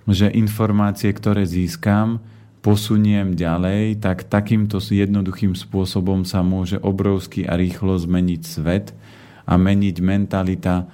že 0.08 0.28
informácie, 0.28 1.16
ktoré 1.16 1.48
získam, 1.48 2.20
posuniem 2.64 3.36
ďalej, 3.36 4.04
tak 4.04 4.28
takýmto 4.28 4.80
jednoduchým 4.80 5.56
spôsobom 5.56 6.24
sa 6.24 6.44
môže 6.44 6.80
obrovsky 6.80 7.44
a 7.44 7.60
rýchlo 7.60 7.96
zmeniť 8.00 8.42
svet 8.44 8.96
a 9.44 9.60
meniť 9.60 9.96
mentalita, 10.00 10.88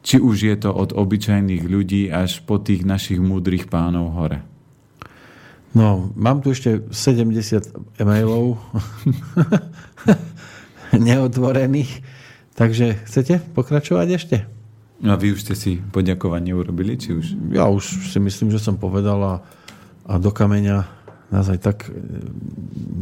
či 0.00 0.16
už 0.16 0.36
je 0.48 0.56
to 0.56 0.70
od 0.72 0.96
obyčajných 0.96 1.64
ľudí 1.64 2.08
až 2.08 2.40
po 2.44 2.56
tých 2.56 2.88
našich 2.88 3.20
múdrych 3.20 3.68
pánov 3.68 4.16
hore. 4.16 4.40
No, 5.70 6.10
mám 6.18 6.42
tu 6.42 6.50
ešte 6.50 6.82
70 6.90 8.00
e-mailov 8.02 8.58
neotvorených, 11.06 12.02
takže 12.58 12.98
chcete 13.06 13.38
pokračovať 13.54 14.08
ešte? 14.10 14.36
A 15.00 15.14
vy 15.16 15.32
už 15.32 15.46
ste 15.46 15.54
si 15.56 15.78
poďakovanie 15.78 16.52
urobili, 16.52 16.98
či 16.98 17.14
už? 17.14 17.54
Ja 17.54 17.70
už 17.70 18.10
si 18.10 18.18
myslím, 18.18 18.50
že 18.52 18.60
som 18.60 18.76
povedal 18.76 19.16
a, 19.22 19.34
a 20.04 20.12
do 20.18 20.28
kameňa 20.28 20.84
nás 21.30 21.46
aj 21.46 21.60
tak 21.62 21.78
e, 21.88 21.94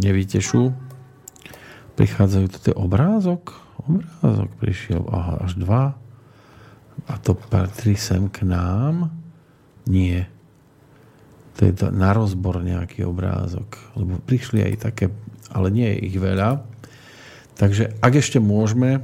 nevytešú. 0.05 0.71
Prichádzajú, 1.97 2.47
je 2.71 2.75
obrázok? 2.77 3.57
Obrázok 3.83 4.51
prišiel, 4.61 5.03
aha, 5.11 5.43
až 5.43 5.59
dva. 5.59 5.99
A 7.07 7.15
to 7.23 7.39
patrí 7.39 7.95
sem 7.95 8.27
k 8.27 8.43
nám? 8.43 9.15
Nie. 9.87 10.27
To 11.59 11.67
je 11.67 11.73
to 11.75 11.87
na 11.95 12.11
rozbor 12.11 12.59
nejaký 12.63 13.07
obrázok. 13.07 13.79
Lebo 13.95 14.19
prišli 14.23 14.63
aj 14.63 14.75
také, 14.91 15.15
ale 15.51 15.71
nie 15.71 15.87
je 15.87 15.99
ich 16.11 16.17
veľa. 16.19 16.67
Takže 17.59 17.99
ak 17.99 18.13
ešte 18.19 18.39
môžeme, 18.39 19.03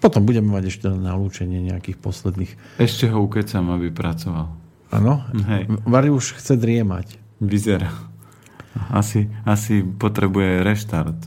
potom 0.00 0.24
budeme 0.24 0.48
mať 0.48 0.72
ešte 0.72 0.88
nalúčenie 0.88 1.60
nejakých 1.60 2.00
posledných. 2.00 2.52
Ešte 2.80 3.12
ho 3.12 3.20
ukecam, 3.20 3.68
aby 3.76 3.92
pracoval. 3.92 4.48
Áno? 4.90 5.22
Vary 5.84 6.08
už 6.08 6.40
chce 6.40 6.56
driemať. 6.56 7.20
Vyzerá. 7.40 7.92
Asi, 8.88 9.28
asi 9.44 9.84
potrebuje 9.84 10.64
reštart. 10.64 11.20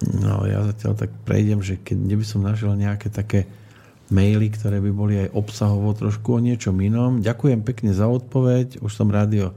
No, 0.00 0.48
ja 0.48 0.64
zatiaľ 0.64 0.96
tak 0.96 1.12
prejdem, 1.28 1.60
že 1.60 1.76
keď 1.76 1.98
by 2.16 2.24
som 2.24 2.40
našiel 2.40 2.72
nejaké 2.72 3.12
také 3.12 3.46
maily, 4.10 4.50
ktoré 4.50 4.82
by 4.82 4.90
boli 4.90 5.14
aj 5.26 5.34
obsahovo 5.34 5.94
trošku 5.94 6.36
o 6.36 6.40
niečom 6.42 6.74
inom. 6.82 7.22
Ďakujem 7.22 7.62
pekne 7.62 7.94
za 7.94 8.10
odpoveď. 8.10 8.82
Už 8.82 8.90
som 8.90 9.08
rádio 9.10 9.54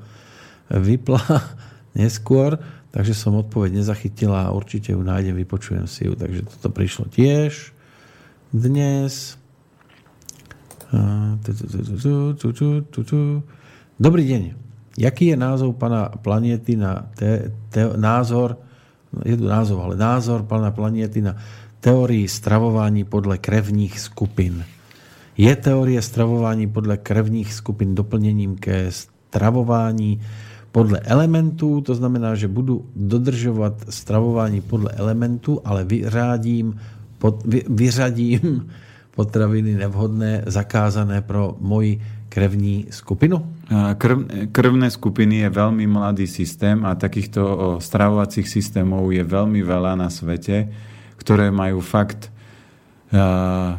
vypla 0.69 1.21
neskôr. 1.99 2.61
Takže 2.93 3.17
som 3.17 3.33
odpoveď 3.33 3.81
nezachytila 3.81 4.47
a 4.47 4.53
určite 4.53 4.93
ju 4.93 5.01
nájdem, 5.01 5.33
vypočujem 5.33 5.89
si 5.89 6.05
ju. 6.05 6.13
Takže 6.13 6.45
toto 6.45 6.69
prišlo 6.69 7.09
tiež 7.09 7.73
dnes. 8.53 9.33
Dobrý 13.97 14.23
deň. 14.29 14.43
Jaký 14.93 15.33
je 15.33 15.37
názov 15.37 15.73
pana 15.81 16.13
planety 16.21 16.77
na 16.77 17.09
te, 17.17 17.49
te, 17.73 17.81
názor, 17.97 18.61
je 19.25 19.33
tu 19.33 19.49
názov, 19.49 19.81
ale 19.81 19.97
názor 19.97 20.45
pana 20.45 20.69
planety 20.69 21.25
na 21.25 21.33
teórii 21.83 22.27
stravování 22.27 23.03
podle 23.03 23.37
krevních 23.37 23.99
skupin? 23.99 24.63
Je 25.37 25.55
teórie 25.55 26.01
stravování 26.01 26.67
podle 26.71 26.97
krevních 26.97 27.53
skupin 27.53 27.95
doplněním 27.95 28.55
ke 28.55 28.87
stravování 28.91 30.21
podle 30.71 30.99
elementů, 30.99 31.81
to 31.81 31.95
znamená, 31.95 32.35
že 32.35 32.47
budu 32.47 32.85
dodržovat 32.95 33.73
stravování 33.89 34.61
podle 34.61 34.91
elementů, 34.91 35.61
ale 35.65 35.83
vyřádím, 35.83 36.79
pod, 37.17 37.45
vy, 37.45 37.61
vyřadím 37.69 38.69
potraviny 39.15 39.75
nevhodné, 39.75 40.43
zakázané 40.45 41.21
pro 41.21 41.57
moji 41.61 42.01
krevní 42.29 42.85
skupinu? 42.89 43.45
Krv, 43.97 44.49
krvné 44.49 44.89
skupiny 44.89 45.45
je 45.45 45.49
veľmi 45.53 45.85
mladý 45.85 46.25
systém 46.25 46.81
a 46.81 46.97
takýchto 46.97 47.77
stravovacích 47.77 48.49
systémov 48.49 49.13
je 49.13 49.21
veľmi 49.21 49.61
veľa 49.61 49.93
na 49.93 50.09
svete, 50.09 50.73
ktoré 51.17 51.49
majú 51.53 51.79
fakt 51.83 52.33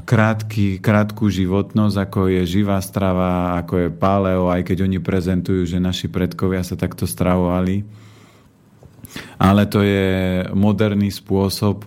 krátky, 0.07 0.79
krátku 0.79 1.27
životnosť, 1.27 1.97
ako 2.07 2.20
je 2.31 2.42
živá 2.47 2.79
strava, 2.79 3.59
ako 3.59 3.75
je 3.87 3.88
paleo, 3.90 4.47
aj 4.47 4.62
keď 4.62 4.87
oni 4.87 5.03
prezentujú, 5.03 5.66
že 5.66 5.83
naši 5.83 6.07
predkovia 6.07 6.62
sa 6.62 6.79
takto 6.79 7.03
stravovali. 7.03 7.83
Ale 9.38 9.66
to 9.66 9.83
je 9.83 10.42
moderný 10.55 11.11
spôsob 11.11 11.83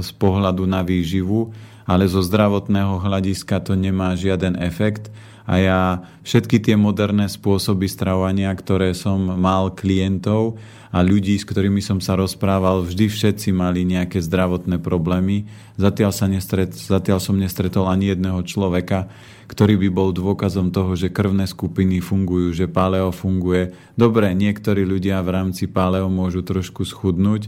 z 0.00 0.10
pohľadu 0.16 0.64
na 0.64 0.80
výživu, 0.80 1.52
ale 1.84 2.08
zo 2.08 2.24
zdravotného 2.24 3.00
hľadiska 3.00 3.60
to 3.60 3.76
nemá 3.76 4.16
žiaden 4.16 4.56
efekt. 4.60 5.12
A 5.48 5.54
ja 5.60 5.80
všetky 6.26 6.60
tie 6.60 6.76
moderné 6.76 7.28
spôsoby 7.28 7.88
stravovania, 7.88 8.52
ktoré 8.52 8.92
som 8.92 9.18
mal 9.38 9.72
klientov, 9.72 10.60
a 10.90 11.06
ľudí, 11.06 11.38
s 11.38 11.46
ktorými 11.46 11.78
som 11.78 12.02
sa 12.02 12.18
rozprával, 12.18 12.82
vždy 12.82 13.06
všetci 13.06 13.54
mali 13.54 13.86
nejaké 13.86 14.18
zdravotné 14.18 14.82
problémy. 14.82 15.46
Zatiaľ, 15.78 16.10
sa 16.10 16.26
nestret, 16.26 16.74
zatiaľ 16.74 17.22
som 17.22 17.38
nestretol 17.38 17.86
ani 17.86 18.10
jedného 18.10 18.42
človeka, 18.42 19.06
ktorý 19.46 19.78
by 19.86 19.88
bol 19.94 20.10
dôkazom 20.10 20.74
toho, 20.74 20.98
že 20.98 21.14
krvné 21.14 21.46
skupiny 21.46 22.02
fungujú, 22.02 22.50
že 22.50 22.66
paleo 22.66 23.14
funguje. 23.14 23.70
Dobre, 23.94 24.34
niektorí 24.34 24.82
ľudia 24.82 25.22
v 25.22 25.30
rámci 25.30 25.70
paleo 25.70 26.10
môžu 26.10 26.42
trošku 26.42 26.82
schudnúť, 26.82 27.46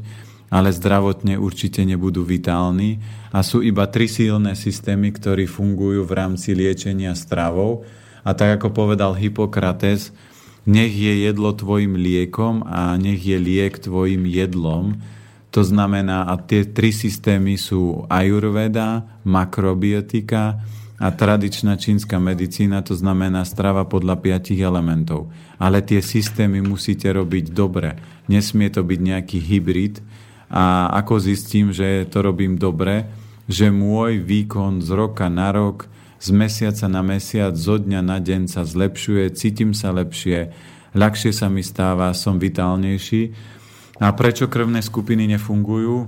ale 0.53 0.69
zdravotne 0.69 1.41
určite 1.41 1.81
nebudú 1.81 2.29
vitálni 2.29 3.01
a 3.33 3.41
sú 3.41 3.65
iba 3.65 3.88
tri 3.88 4.05
silné 4.05 4.53
systémy, 4.53 5.09
ktorí 5.17 5.49
fungujú 5.49 6.05
v 6.05 6.12
rámci 6.12 6.53
liečenia 6.53 7.17
stravou. 7.17 7.88
A 8.21 8.37
tak 8.37 8.61
ako 8.61 8.69
povedal 8.77 9.17
Hippokrates, 9.17 10.12
nech 10.69 10.93
je 10.93 11.25
jedlo 11.25 11.57
tvojim 11.57 11.97
liekom 11.97 12.69
a 12.69 12.95
nech 13.01 13.25
je 13.25 13.41
liek 13.41 13.81
tvojim 13.81 14.29
jedlom. 14.29 15.01
To 15.57 15.65
znamená, 15.65 16.29
a 16.29 16.37
tie 16.37 16.69
tri 16.69 16.93
systémy 16.93 17.57
sú 17.57 18.05
ajurveda, 18.12 19.09
makrobiotika 19.25 20.61
a 21.03 21.11
tradičná 21.11 21.75
čínska 21.81 22.23
medicína, 22.23 22.85
to 22.87 22.95
znamená 22.95 23.43
strava 23.43 23.88
podľa 23.88 24.23
piatich 24.23 24.62
elementov. 24.62 25.33
Ale 25.59 25.83
tie 25.83 25.99
systémy 25.99 26.62
musíte 26.62 27.11
robiť 27.11 27.51
dobre. 27.51 27.99
Nesmie 28.31 28.71
to 28.71 28.87
byť 28.87 29.01
nejaký 29.03 29.38
hybrid. 29.43 29.99
A 30.53 30.93
ako 31.01 31.17
zistím, 31.17 31.73
že 31.73 32.05
to 32.12 32.21
robím 32.21 32.61
dobre, 32.61 33.09
že 33.49 33.73
môj 33.73 34.21
výkon 34.21 34.85
z 34.85 34.91
roka 34.93 35.33
na 35.33 35.49
rok 35.51 35.88
z 36.23 36.31
mesiaca 36.31 36.87
na 36.87 37.03
mesiac, 37.03 37.51
zo 37.59 37.83
dňa 37.83 37.99
na 37.99 38.23
deň 38.23 38.47
sa 38.47 38.62
zlepšuje, 38.62 39.35
cítim 39.35 39.75
sa 39.75 39.91
lepšie, 39.91 40.55
ľahšie 40.95 41.35
sa 41.35 41.51
mi 41.51 41.67
stáva, 41.67 42.15
som 42.15 42.38
vitálnejší. 42.38 43.35
A 43.99 44.15
prečo 44.15 44.47
krvné 44.47 44.87
skupiny 44.87 45.27
nefungujú? 45.27 46.07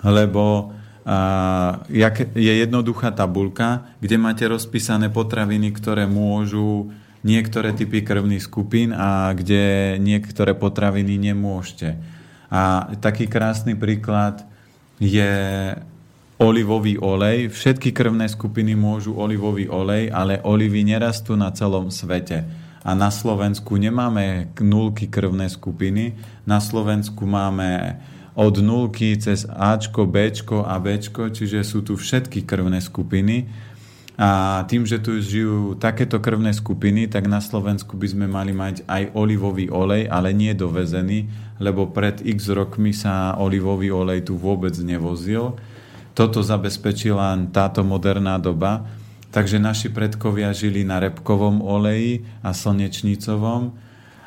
Lebo 0.00 0.72
a, 1.04 1.84
je 2.32 2.52
jednoduchá 2.56 3.12
tabulka, 3.12 3.92
kde 4.00 4.16
máte 4.16 4.48
rozpísané 4.48 5.12
potraviny, 5.12 5.76
ktoré 5.76 6.08
môžu 6.08 6.88
niektoré 7.20 7.76
typy 7.76 8.00
krvných 8.00 8.48
skupín 8.48 8.96
a 8.96 9.28
kde 9.36 9.96
niektoré 10.00 10.56
potraviny 10.56 11.20
nemôžete. 11.20 12.00
A 12.52 12.92
taký 13.00 13.24
krásny 13.32 13.72
príklad 13.72 14.44
je 15.00 15.32
olivový 16.36 17.00
olej. 17.00 17.48
Všetky 17.48 17.96
krvné 17.96 18.28
skupiny 18.28 18.76
môžu 18.76 19.16
olivový 19.16 19.72
olej, 19.72 20.12
ale 20.12 20.44
olivy 20.44 20.84
nerastú 20.84 21.32
na 21.32 21.48
celom 21.56 21.88
svete. 21.88 22.44
A 22.82 22.92
na 22.98 23.08
Slovensku 23.14 23.78
nemáme 23.78 24.52
nulky 24.60 25.08
krvné 25.08 25.48
skupiny. 25.48 26.18
Na 26.44 26.60
Slovensku 26.60 27.24
máme 27.24 28.02
od 28.36 28.58
nulky 28.58 29.16
cez 29.16 29.46
Ačko, 29.48 30.04
Bčko 30.04 30.66
a 30.66 30.76
Bčko, 30.82 31.30
čiže 31.30 31.62
sú 31.62 31.80
tu 31.86 31.94
všetky 31.94 32.42
krvné 32.42 32.82
skupiny. 32.82 33.48
A 34.18 34.62
tým, 34.68 34.84
že 34.84 35.00
tu 35.00 35.16
žijú 35.16 35.78
takéto 35.80 36.20
krvné 36.20 36.52
skupiny, 36.52 37.08
tak 37.08 37.32
na 37.32 37.40
Slovensku 37.40 37.96
by 37.96 38.06
sme 38.12 38.26
mali 38.28 38.52
mať 38.52 38.84
aj 38.84 39.16
olivový 39.16 39.72
olej, 39.72 40.04
ale 40.10 40.36
nie 40.36 40.52
dovezený, 40.52 41.32
lebo 41.62 41.86
pred 41.94 42.18
x 42.18 42.50
rokmi 42.50 42.90
sa 42.90 43.38
olivový 43.38 43.94
olej 43.94 44.26
tu 44.26 44.34
vôbec 44.34 44.74
nevozil 44.82 45.54
toto 46.12 46.44
zabezpečila 46.44 47.36
táto 47.52 47.80
moderná 47.84 48.36
doba. 48.36 48.84
Takže 49.32 49.56
naši 49.56 49.88
predkovia 49.88 50.52
žili 50.52 50.84
na 50.84 51.00
repkovom 51.00 51.64
oleji 51.64 52.20
a 52.44 52.52
slnečnicovom 52.52 53.72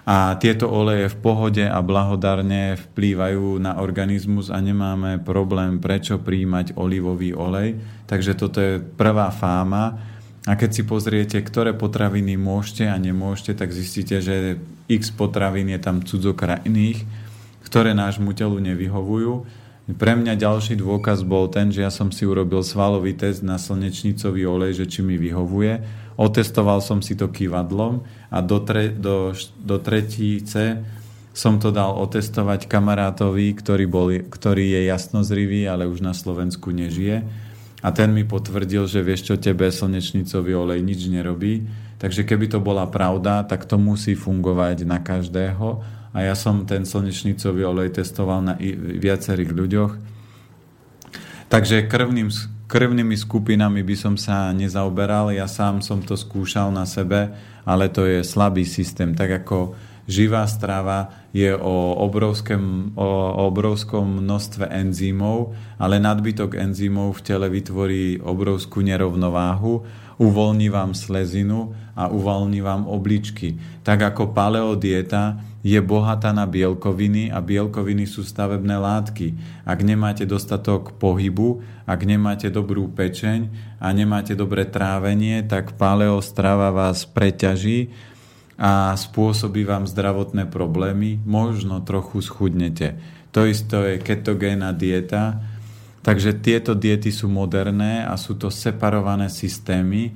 a 0.05 0.33
tieto 0.41 0.65
oleje 0.65 1.13
v 1.13 1.17
pohode 1.21 1.65
a 1.65 1.77
blahodarne 1.85 2.77
vplývajú 2.77 3.61
na 3.61 3.77
organizmus 3.77 4.49
a 4.49 4.57
nemáme 4.57 5.21
problém, 5.21 5.77
prečo 5.77 6.17
príjmať 6.17 6.73
olivový 6.77 7.37
olej. 7.37 7.77
Takže 8.09 8.33
toto 8.33 8.57
je 8.57 8.81
prvá 8.81 9.29
fáma. 9.29 9.93
A 10.45 10.53
keď 10.57 10.69
si 10.73 10.83
pozriete, 10.85 11.37
ktoré 11.41 11.73
potraviny 11.73 12.37
môžete 12.37 12.89
a 12.89 12.97
nemôžete, 12.97 13.61
tak 13.61 13.73
zistíte, 13.73 14.21
že 14.21 14.61
x 14.89 15.09
potravín 15.13 15.69
je 15.73 15.81
tam 15.81 16.01
cudzokrajných, 16.05 17.24
ktoré 17.65 17.97
nášmu 17.97 18.37
telu 18.37 18.61
nevyhovujú 18.61 19.65
pre 19.85 20.17
mňa 20.17 20.33
ďalší 20.33 20.81
dôkaz 20.81 21.21
bol 21.21 21.45
ten, 21.45 21.69
že 21.69 21.85
ja 21.85 21.93
som 21.93 22.09
si 22.09 22.25
urobil 22.25 22.65
svalový 22.65 23.13
test 23.13 23.45
na 23.45 23.61
slnečnicový 23.61 24.41
olej, 24.49 24.81
že 24.81 24.85
či 24.89 25.05
mi 25.05 25.13
vyhovuje. 25.13 25.85
Otestoval 26.17 26.81
som 26.81 27.05
si 27.05 27.13
to 27.13 27.29
kývadlom 27.29 28.01
a 28.33 28.37
do, 28.41 28.65
tre, 28.65 28.89
do, 28.89 29.37
do 29.61 29.77
tretíce 29.77 30.81
som 31.37 31.61
to 31.61 31.69
dal 31.69 31.93
otestovať 32.01 32.65
kamarátovi, 32.65 33.53
ktorý, 33.53 33.85
bol, 33.85 34.09
ktorý 34.25 34.73
je 34.73 34.81
jasnozrivý, 34.89 35.69
ale 35.69 35.85
už 35.85 36.01
na 36.01 36.17
Slovensku 36.17 36.73
nežije. 36.73 37.21
A 37.85 37.93
ten 37.93 38.09
mi 38.09 38.25
potvrdil, 38.25 38.89
že 38.89 39.05
vieš 39.05 39.29
čo, 39.29 39.35
tebe 39.37 39.69
slnečnicový 39.69 40.57
olej 40.57 40.81
nič 40.81 41.05
nerobí. 41.05 41.61
Takže 42.01 42.25
keby 42.25 42.49
to 42.49 42.57
bola 42.57 42.89
pravda, 42.89 43.45
tak 43.45 43.69
to 43.69 43.77
musí 43.77 44.17
fungovať 44.17 44.81
na 44.89 44.97
každého 44.97 45.85
a 46.15 46.23
ja 46.23 46.31
som 46.31 46.63
ten 46.63 46.87
slnečnicový 46.87 47.67
olej 47.67 47.91
testoval 47.99 48.39
na 48.39 48.55
viacerých 48.95 49.51
ľuďoch. 49.51 49.93
Takže 51.51 51.91
krvným 51.91 52.31
krvnými 52.65 53.13
skupinami 53.13 53.85
by 53.85 53.95
som 53.95 54.15
sa 54.17 54.49
nezaoberal, 54.49 55.29
ja 55.29 55.45
sám 55.45 55.85
som 55.85 56.01
to 56.01 56.17
skúšal 56.17 56.73
na 56.73 56.89
sebe, 56.89 57.29
ale 57.61 57.93
to 57.93 58.09
je 58.09 58.25
slabý 58.25 58.65
systém, 58.65 59.13
tak 59.13 59.45
ako 59.45 59.77
živá 60.09 60.45
strava 60.49 61.13
je 61.29 61.53
o 61.53 61.97
obrovskom, 62.01 62.93
o 62.97 63.09
obrovskom 63.49 64.21
množstve 64.21 64.65
enzymov, 64.69 65.53
ale 65.77 66.01
nadbytok 66.01 66.57
enzymov 66.57 67.21
v 67.21 67.25
tele 67.25 67.47
vytvorí 67.53 68.17
obrovskú 68.21 68.81
nerovnováhu, 68.81 69.85
uvoľní 70.15 70.71
vám 70.71 70.95
slezinu 70.95 71.75
a 71.95 72.11
uvoľní 72.11 72.59
vám 72.63 72.87
obličky. 72.87 73.55
Tak 73.83 74.15
ako 74.15 74.35
paleodieta 74.35 75.39
je 75.65 75.81
bohatá 75.81 76.29
na 76.29 76.45
bielkoviny 76.45 77.33
a 77.33 77.41
bielkoviny 77.41 78.05
sú 78.05 78.21
stavebné 78.21 78.77
látky. 78.77 79.33
Ak 79.65 79.81
nemáte 79.81 80.29
dostatok 80.29 80.93
pohybu, 81.01 81.65
ak 81.89 82.05
nemáte 82.05 82.53
dobrú 82.53 82.85
pečeň 82.93 83.49
a 83.81 83.89
nemáte 83.89 84.37
dobré 84.37 84.69
trávenie, 84.69 85.41
tak 85.41 85.73
paleostrava 85.73 86.69
vás 86.69 87.09
preťaží 87.09 87.89
a 88.55 88.95
spôsobí 88.95 89.67
vám 89.67 89.83
zdravotné 89.89 90.47
problémy, 90.47 91.19
možno 91.27 91.83
trochu 91.83 92.23
schudnete. 92.23 92.95
To 93.35 93.43
isté 93.43 93.99
je 93.99 94.03
ketogénna 94.05 94.71
dieta, 94.71 95.43
takže 96.05 96.37
tieto 96.37 96.77
diety 96.77 97.09
sú 97.09 97.25
moderné 97.25 98.05
a 98.05 98.13
sú 98.13 98.37
to 98.37 98.53
separované 98.53 99.25
systémy, 99.33 100.13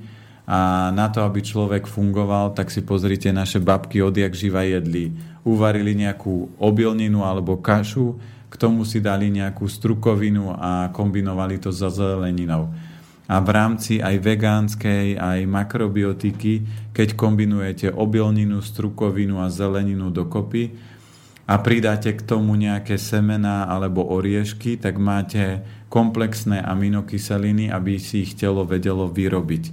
a 0.50 0.90
na 0.90 1.06
to, 1.06 1.22
aby 1.22 1.46
človek 1.46 1.86
fungoval, 1.86 2.50
tak 2.58 2.74
si 2.74 2.82
pozrite, 2.82 3.30
naše 3.30 3.62
babky 3.62 4.02
odjak 4.02 4.34
živa 4.34 4.66
jedli. 4.66 5.14
Uvarili 5.46 5.94
nejakú 5.94 6.58
obilninu 6.58 7.22
alebo 7.22 7.62
kašu, 7.62 8.18
k 8.50 8.54
tomu 8.58 8.82
si 8.82 8.98
dali 8.98 9.30
nejakú 9.30 9.70
strukovinu 9.70 10.50
a 10.58 10.90
kombinovali 10.90 11.62
to 11.62 11.70
so 11.70 11.86
zeleninou. 11.86 12.66
A 13.30 13.38
v 13.38 13.48
rámci 13.54 14.02
aj 14.02 14.18
vegánskej, 14.18 15.14
aj 15.22 15.46
makrobiotiky, 15.46 16.66
keď 16.90 17.14
kombinujete 17.14 17.86
obilninu, 17.94 18.58
strukovinu 18.58 19.38
a 19.38 19.46
zeleninu 19.46 20.10
dokopy 20.10 20.74
a 21.50 21.58
pridáte 21.58 22.14
k 22.14 22.22
tomu 22.22 22.54
nejaké 22.54 22.94
semená 22.94 23.66
alebo 23.66 24.06
oriešky, 24.06 24.78
tak 24.78 25.02
máte 25.02 25.66
komplexné 25.90 26.62
aminokyseliny, 26.62 27.74
aby 27.74 27.98
si 27.98 28.22
ich 28.22 28.38
telo 28.38 28.62
vedelo 28.62 29.10
vyrobiť. 29.10 29.64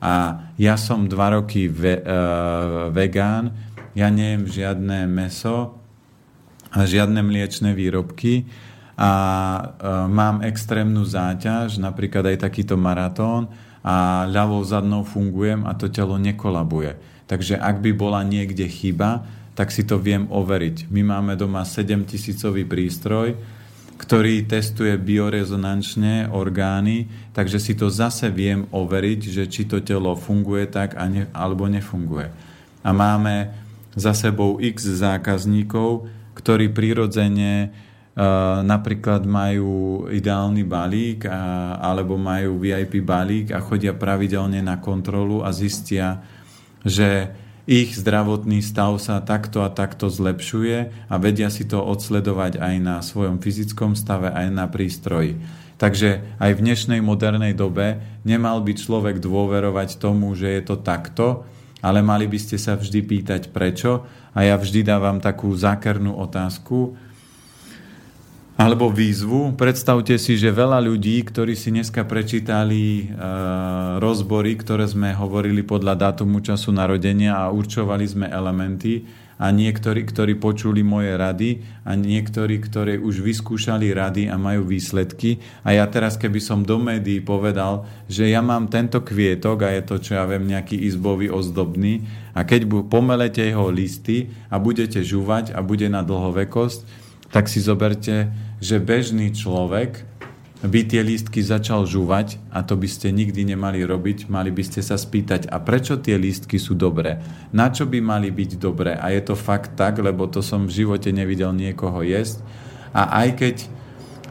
A 0.00 0.48
ja 0.56 0.80
som 0.80 1.04
dva 1.04 1.36
roky 1.36 1.68
ve, 1.68 2.00
uh, 2.00 2.88
vegán, 2.88 3.52
ja 3.92 4.08
nejem 4.08 4.48
žiadne 4.48 5.04
meso 5.04 5.76
a 6.72 6.88
žiadne 6.88 7.20
mliečne 7.20 7.76
výrobky 7.76 8.48
a 8.96 9.12
uh, 9.60 10.08
mám 10.08 10.40
extrémnu 10.40 11.04
záťaž, 11.04 11.76
napríklad 11.76 12.32
aj 12.32 12.48
takýto 12.48 12.80
maratón 12.80 13.52
a 13.84 14.24
ľavou 14.24 14.64
zadnou 14.64 15.04
fungujem 15.04 15.68
a 15.68 15.76
to 15.76 15.92
telo 15.92 16.16
nekolabuje. 16.16 16.96
Takže 17.28 17.60
ak 17.60 17.84
by 17.84 17.92
bola 17.92 18.24
niekde 18.24 18.64
chyba, 18.72 19.20
tak 19.56 19.72
si 19.72 19.88
to 19.88 19.96
viem 19.96 20.28
overiť. 20.28 20.92
My 20.92 21.00
máme 21.00 21.32
doma 21.32 21.64
7000 21.64 22.68
prístroj, 22.68 23.32
ktorý 23.96 24.44
testuje 24.44 24.92
biorezonančne 25.00 26.28
orgány, 26.28 27.08
takže 27.32 27.56
si 27.56 27.72
to 27.72 27.88
zase 27.88 28.28
viem 28.28 28.68
overiť, 28.68 29.20
že 29.32 29.44
či 29.48 29.64
to 29.64 29.80
telo 29.80 30.12
funguje 30.12 30.68
tak 30.68 31.00
a 31.00 31.08
ne, 31.08 31.24
alebo 31.32 31.64
nefunguje. 31.64 32.28
A 32.84 32.92
máme 32.92 33.56
za 33.96 34.12
sebou 34.12 34.60
x 34.60 34.84
zákazníkov, 35.00 36.12
ktorí 36.36 36.68
prirodzene 36.76 37.72
uh, 37.72 38.60
napríklad 38.60 39.24
majú 39.24 40.04
ideálny 40.12 40.68
balík 40.68 41.24
a, 41.24 41.80
alebo 41.80 42.20
majú 42.20 42.60
VIP 42.60 43.00
balík 43.00 43.56
a 43.56 43.64
chodia 43.64 43.96
pravidelne 43.96 44.60
na 44.60 44.76
kontrolu 44.76 45.40
a 45.40 45.48
zistia, 45.56 46.20
že 46.84 47.32
ich 47.66 47.98
zdravotný 47.98 48.62
stav 48.62 48.94
sa 49.02 49.18
takto 49.18 49.66
a 49.66 49.68
takto 49.74 50.06
zlepšuje 50.06 51.10
a 51.10 51.14
vedia 51.18 51.50
si 51.50 51.66
to 51.66 51.82
odsledovať 51.82 52.62
aj 52.62 52.74
na 52.78 52.96
svojom 53.02 53.42
fyzickom 53.42 53.98
stave, 53.98 54.30
aj 54.30 54.46
na 54.54 54.70
prístroji. 54.70 55.42
Takže 55.76 56.38
aj 56.40 56.56
v 56.56 56.62
dnešnej 56.62 57.00
modernej 57.04 57.52
dobe 57.52 58.00
nemal 58.24 58.64
by 58.64 58.72
človek 58.72 59.20
dôverovať 59.20 60.00
tomu, 60.00 60.32
že 60.32 60.48
je 60.56 60.62
to 60.64 60.80
takto, 60.80 61.44
ale 61.84 62.00
mali 62.00 62.24
by 62.24 62.38
ste 62.40 62.56
sa 62.56 62.78
vždy 62.78 63.04
pýtať 63.04 63.52
prečo. 63.52 64.06
A 64.32 64.44
ja 64.44 64.56
vždy 64.56 64.84
dávam 64.84 65.20
takú 65.20 65.52
zákernú 65.52 66.16
otázku, 66.16 66.96
alebo 68.56 68.88
výzvu. 68.88 69.52
Predstavte 69.52 70.16
si, 70.16 70.40
že 70.40 70.48
veľa 70.48 70.80
ľudí, 70.80 71.20
ktorí 71.28 71.52
si 71.52 71.68
dneska 71.68 72.08
prečítali 72.08 73.04
e, 73.04 73.24
rozbory, 74.00 74.56
ktoré 74.56 74.88
sme 74.88 75.12
hovorili 75.12 75.60
podľa 75.60 76.08
dátumu 76.08 76.40
času 76.40 76.72
narodenia 76.72 77.36
a 77.36 77.52
určovali 77.52 78.08
sme 78.08 78.26
elementy 78.32 79.04
a 79.36 79.52
niektorí, 79.52 80.08
ktorí 80.08 80.40
počuli 80.40 80.80
moje 80.80 81.12
rady 81.12 81.60
a 81.84 81.92
niektorí, 81.92 82.56
ktorí 82.56 82.96
už 82.96 83.20
vyskúšali 83.20 83.92
rady 83.92 84.32
a 84.32 84.40
majú 84.40 84.64
výsledky. 84.64 85.36
A 85.60 85.76
ja 85.76 85.84
teraz, 85.84 86.16
keby 86.16 86.40
som 86.40 86.64
do 86.64 86.80
médií 86.80 87.20
povedal, 87.20 87.84
že 88.08 88.32
ja 88.32 88.40
mám 88.40 88.72
tento 88.72 89.04
kvietok 89.04 89.68
a 89.68 89.76
je 89.76 89.82
to, 89.84 90.00
čo 90.00 90.16
ja 90.16 90.24
viem, 90.24 90.48
nejaký 90.48 90.80
izbový 90.80 91.28
ozdobný 91.28 92.08
a 92.32 92.48
keď 92.48 92.88
pomelete 92.88 93.44
jeho 93.44 93.68
listy 93.68 94.32
a 94.48 94.56
budete 94.56 95.04
žúvať 95.04 95.52
a 95.52 95.60
bude 95.60 95.92
na 95.92 96.00
dlhovekosť, 96.00 97.04
tak 97.28 97.52
si 97.52 97.60
zoberte, 97.60 98.32
že 98.62 98.80
bežný 98.80 99.32
človek 99.32 100.04
by 100.64 100.88
tie 100.88 101.04
lístky 101.04 101.44
začal 101.44 101.84
žúvať 101.84 102.40
a 102.48 102.64
to 102.64 102.80
by 102.80 102.88
ste 102.88 103.12
nikdy 103.12 103.44
nemali 103.44 103.84
robiť, 103.84 104.32
mali 104.32 104.48
by 104.48 104.64
ste 104.64 104.80
sa 104.80 104.96
spýtať, 104.96 105.52
a 105.52 105.60
prečo 105.60 106.00
tie 106.00 106.16
lístky 106.16 106.56
sú 106.56 106.72
dobré? 106.72 107.20
Na 107.52 107.68
čo 107.68 107.84
by 107.84 108.00
mali 108.00 108.32
byť 108.32 108.56
dobré? 108.56 108.96
A 108.96 109.12
je 109.12 109.20
to 109.20 109.36
fakt 109.36 109.76
tak, 109.76 110.00
lebo 110.00 110.24
to 110.24 110.40
som 110.40 110.64
v 110.64 110.72
živote 110.72 111.12
nevidel 111.12 111.52
niekoho 111.52 112.00
jesť. 112.00 112.40
A 112.96 113.20
aj 113.24 113.28
keď 113.36 113.56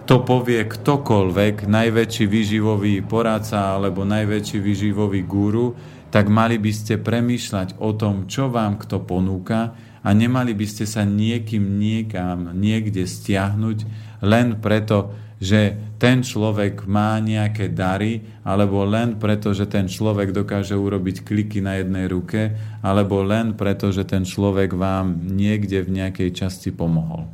to 0.10 0.22
povie 0.22 0.62
ktokoľvek, 0.66 1.66
najväčší 1.66 2.26
výživový 2.26 3.06
poradca 3.06 3.78
alebo 3.78 4.06
najväčší 4.06 4.58
výživový 4.62 5.22
guru, 5.26 5.78
tak 6.14 6.30
mali 6.30 6.62
by 6.62 6.72
ste 6.74 7.02
premýšľať 7.02 7.82
o 7.82 7.94
tom, 7.94 8.30
čo 8.30 8.50
vám 8.50 8.78
kto 8.82 9.02
ponúka 9.02 9.74
a 10.06 10.10
nemali 10.14 10.54
by 10.54 10.66
ste 10.70 10.86
sa 10.86 11.02
niekým 11.02 11.82
niekam 11.82 12.54
niekde 12.54 13.10
stiahnuť 13.10 13.78
len 14.26 14.58
preto, 14.58 15.14
že 15.38 15.78
ten 16.02 16.24
človek 16.24 16.88
má 16.90 17.22
nejaké 17.22 17.70
dary, 17.72 18.24
alebo 18.42 18.88
len 18.88 19.20
preto, 19.20 19.52
že 19.54 19.68
ten 19.68 19.86
človek 19.86 20.34
dokáže 20.34 20.74
urobiť 20.74 21.22
kliky 21.22 21.60
na 21.62 21.80
jednej 21.80 22.10
ruke, 22.10 22.56
alebo 22.82 23.22
len 23.22 23.54
preto, 23.54 23.94
že 23.94 24.08
ten 24.08 24.26
človek 24.26 24.74
vám 24.74 25.16
niekde 25.36 25.86
v 25.86 26.02
nejakej 26.02 26.30
časti 26.34 26.74
pomohol. 26.74 27.28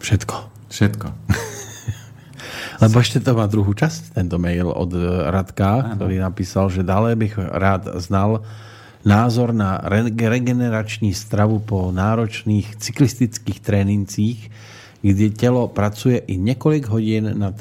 Všetko. 0.00 0.36
Všetko. 0.72 1.08
Lebo 2.82 2.96
ešte 3.04 3.20
to 3.20 3.36
má 3.36 3.44
druhú 3.44 3.76
časť, 3.76 4.16
tento 4.16 4.40
mail 4.40 4.72
od 4.72 4.96
Radka, 5.28 5.84
ano. 5.84 6.00
ktorý 6.00 6.16
napísal, 6.24 6.72
že 6.72 6.80
dále 6.80 7.12
bych 7.12 7.36
rád 7.36 8.00
znal 8.00 8.40
názor 9.04 9.52
na 9.52 9.80
regenerační 9.84 11.12
stravu 11.12 11.60
po 11.60 11.92
náročných 11.92 12.80
cyklistických 12.80 13.60
trénincích, 13.60 14.48
kde 15.00 15.30
telo 15.30 15.68
pracuje 15.68 16.18
i 16.18 16.36
několik 16.36 16.86
hodin 16.86 17.32
nad 17.38 17.54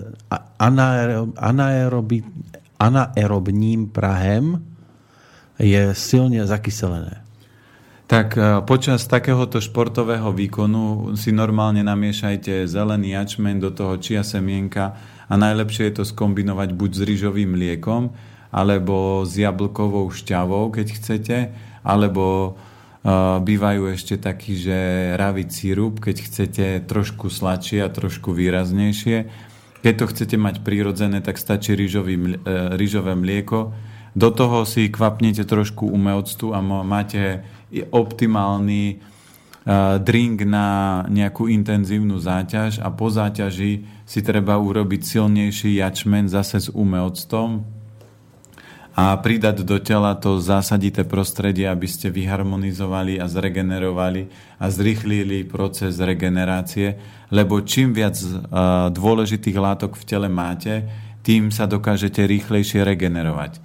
anaerobním 2.80 3.88
prahem, 3.88 4.64
je 5.60 5.92
silne 5.92 6.40
zakyselené. 6.48 7.20
Tak 8.10 8.40
e, 8.40 8.64
počas 8.66 9.06
takéhoto 9.06 9.62
športového 9.62 10.34
výkonu 10.34 11.14
si 11.14 11.30
normálne 11.30 11.86
namiešajte 11.86 12.66
zelený 12.66 13.14
jačmen 13.14 13.62
do 13.62 13.70
toho 13.70 14.02
čia 14.02 14.26
semienka 14.26 14.98
a 15.30 15.34
najlepšie 15.38 15.92
je 15.92 16.02
to 16.02 16.04
skombinovať 16.10 16.74
buď 16.74 16.92
s 16.96 17.02
rýžovým 17.06 17.54
mliekom, 17.54 18.10
alebo 18.50 19.22
s 19.30 19.38
jablkovou 19.38 20.10
šťavou, 20.10 20.74
keď 20.74 20.88
chcete, 20.98 21.38
alebo 21.86 22.58
bývajú 23.40 23.96
ešte 23.96 24.20
taký, 24.20 24.60
že 24.60 24.78
ravi 25.16 25.48
sírup, 25.48 26.04
keď 26.04 26.16
chcete 26.20 26.66
trošku 26.84 27.32
sladšie 27.32 27.80
a 27.80 27.94
trošku 27.94 28.36
výraznejšie. 28.36 29.32
Keď 29.80 29.94
to 29.96 30.06
chcete 30.12 30.36
mať 30.36 30.56
prírodzené, 30.68 31.24
tak 31.24 31.40
stačí 31.40 31.72
rýžový, 31.80 32.16
uh, 32.20 32.76
rýžové 32.76 33.16
mlieko. 33.16 33.72
Do 34.12 34.36
toho 34.36 34.68
si 34.68 34.92
kvapnete 34.92 35.48
trošku 35.48 35.88
umeoctu 35.88 36.52
a 36.52 36.60
máte 36.60 37.48
optimálny 37.72 39.00
uh, 39.00 39.96
drink 40.04 40.44
na 40.44 41.00
nejakú 41.08 41.48
intenzívnu 41.48 42.20
záťaž 42.20 42.84
a 42.84 42.92
po 42.92 43.08
záťaži 43.08 44.04
si 44.04 44.20
treba 44.20 44.60
urobiť 44.60 45.02
silnejší 45.08 45.80
jačmen 45.80 46.28
zase 46.28 46.60
s 46.60 46.68
umeoctom, 46.76 47.79
a 49.00 49.16
pridať 49.16 49.64
do 49.64 49.80
tela 49.80 50.12
to 50.20 50.44
zásadité 50.44 51.08
prostredie, 51.08 51.72
aby 51.72 51.88
ste 51.88 52.12
vyharmonizovali 52.12 53.16
a 53.16 53.32
zregenerovali 53.32 54.28
a 54.60 54.68
zrychlili 54.68 55.48
proces 55.48 56.04
regenerácie, 56.04 57.00
lebo 57.32 57.64
čím 57.64 57.96
viac 57.96 58.20
dôležitých 58.92 59.56
látok 59.56 59.96
v 59.96 60.04
tele 60.04 60.28
máte, 60.28 60.84
tým 61.24 61.48
sa 61.48 61.64
dokážete 61.64 62.28
rýchlejšie 62.28 62.84
regenerovať. 62.84 63.64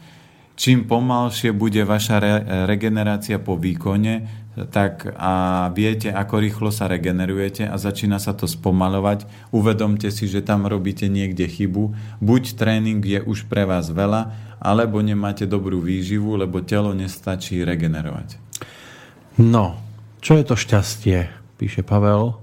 Čím 0.55 0.87
pomalšie 0.87 1.51
bude 1.51 1.83
vaša 1.83 2.17
re- 2.23 2.45
regenerácia 2.71 3.43
po 3.43 3.59
výkone, 3.59 4.44
tak 4.55 5.11
a 5.19 5.67
viete, 5.75 6.15
ako 6.15 6.39
rýchlo 6.39 6.71
sa 6.71 6.87
regenerujete 6.87 7.67
a 7.67 7.75
začína 7.75 8.23
sa 8.23 8.39
to 8.39 8.47
spomalovať, 8.47 9.27
uvedomte 9.51 10.07
si, 10.15 10.31
že 10.31 10.47
tam 10.47 10.71
robíte 10.71 11.11
niekde 11.11 11.51
chybu. 11.51 11.91
Buď 12.23 12.55
tréning 12.55 13.03
je 13.03 13.19
už 13.19 13.51
pre 13.51 13.67
vás 13.67 13.91
veľa, 13.91 14.31
alebo 14.63 15.03
nemáte 15.03 15.45
dobrú 15.45 15.83
výživu, 15.83 16.39
lebo 16.39 16.63
telo 16.63 16.95
nestačí 16.95 17.67
regenerovať. 17.67 18.39
No, 19.43 19.75
čo 20.23 20.39
je 20.39 20.45
to 20.47 20.55
šťastie, 20.55 21.27
píše 21.59 21.83
Pavel. 21.83 22.39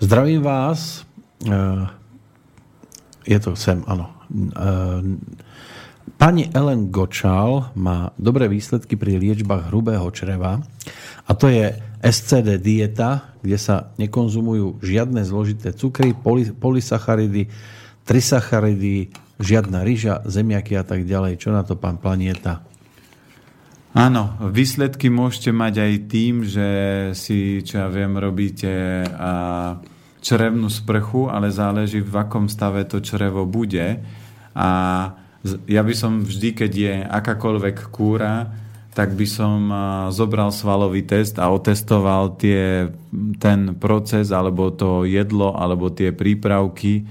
Zdravím 0.00 0.40
vás. 0.40 1.04
E, 1.44 1.52
je 3.28 3.38
to 3.38 3.52
sem, 3.52 3.84
áno. 3.84 4.08
E, 4.32 4.64
pani 6.16 6.48
Ellen 6.56 6.88
Gočal 6.88 7.76
má 7.76 8.16
dobré 8.16 8.48
výsledky 8.48 8.96
pri 8.96 9.20
liečbách 9.20 9.68
hrubého 9.68 10.08
čreva 10.10 10.64
a 11.26 11.32
to 11.36 11.48
je 11.48 11.76
SCD 12.00 12.56
dieta, 12.56 13.36
kde 13.44 13.58
sa 13.60 13.92
nekonzumujú 14.00 14.80
žiadne 14.80 15.20
zložité 15.24 15.76
cukry, 15.76 16.16
polysacharidy, 16.56 17.52
trisacharidy, 18.08 19.12
žiadna 19.40 19.84
ryža, 19.84 20.24
zemiaky 20.28 20.76
a 20.76 20.84
tak 20.84 21.04
ďalej. 21.08 21.40
Čo 21.40 21.52
na 21.52 21.64
to 21.64 21.76
pán 21.76 21.96
Planieta? 21.96 22.64
Áno, 23.90 24.38
výsledky 24.54 25.10
môžete 25.10 25.50
mať 25.50 25.74
aj 25.82 25.92
tým, 26.06 26.34
že 26.46 26.68
si, 27.18 27.58
čo 27.66 27.82
ja 27.82 27.88
viem, 27.90 28.14
robíte 28.14 29.02
a 29.18 29.32
črevnú 30.22 30.70
sprchu, 30.70 31.26
ale 31.26 31.50
záleží 31.50 31.98
v 31.98 32.14
akom 32.14 32.46
stave 32.46 32.86
to 32.86 33.02
črevo 33.02 33.48
bude. 33.48 33.98
A 34.54 34.68
ja 35.66 35.82
by 35.82 35.94
som 35.96 36.22
vždy, 36.22 36.48
keď 36.54 36.72
je 36.72 36.94
akákoľvek 37.02 37.90
kúra, 37.90 38.52
tak 39.00 39.16
by 39.16 39.24
som 39.24 39.72
zobral 40.12 40.52
svalový 40.52 41.08
test 41.08 41.40
a 41.40 41.48
otestoval 41.48 42.36
tie, 42.36 42.92
ten 43.40 43.72
proces 43.80 44.28
alebo 44.28 44.68
to 44.68 45.08
jedlo 45.08 45.56
alebo 45.56 45.88
tie 45.88 46.12
prípravky, 46.12 47.08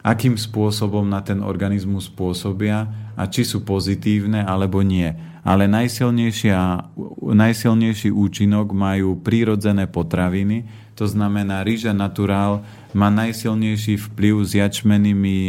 akým 0.00 0.40
spôsobom 0.40 1.04
na 1.04 1.20
ten 1.20 1.44
organizmus 1.44 2.08
pôsobia 2.08 2.88
a 3.20 3.28
či 3.28 3.44
sú 3.44 3.68
pozitívne 3.68 4.48
alebo 4.48 4.80
nie. 4.80 5.12
Ale 5.44 5.68
najsilnejší 5.68 8.08
účinok 8.08 8.72
majú 8.72 9.20
prírodzené 9.20 9.92
potraviny, 9.92 10.64
to 10.96 11.04
znamená 11.04 11.60
rýža 11.68 11.92
naturál 11.92 12.64
má 12.96 13.12
najsilnejší 13.12 14.08
vplyv 14.08 14.40
s, 14.40 14.56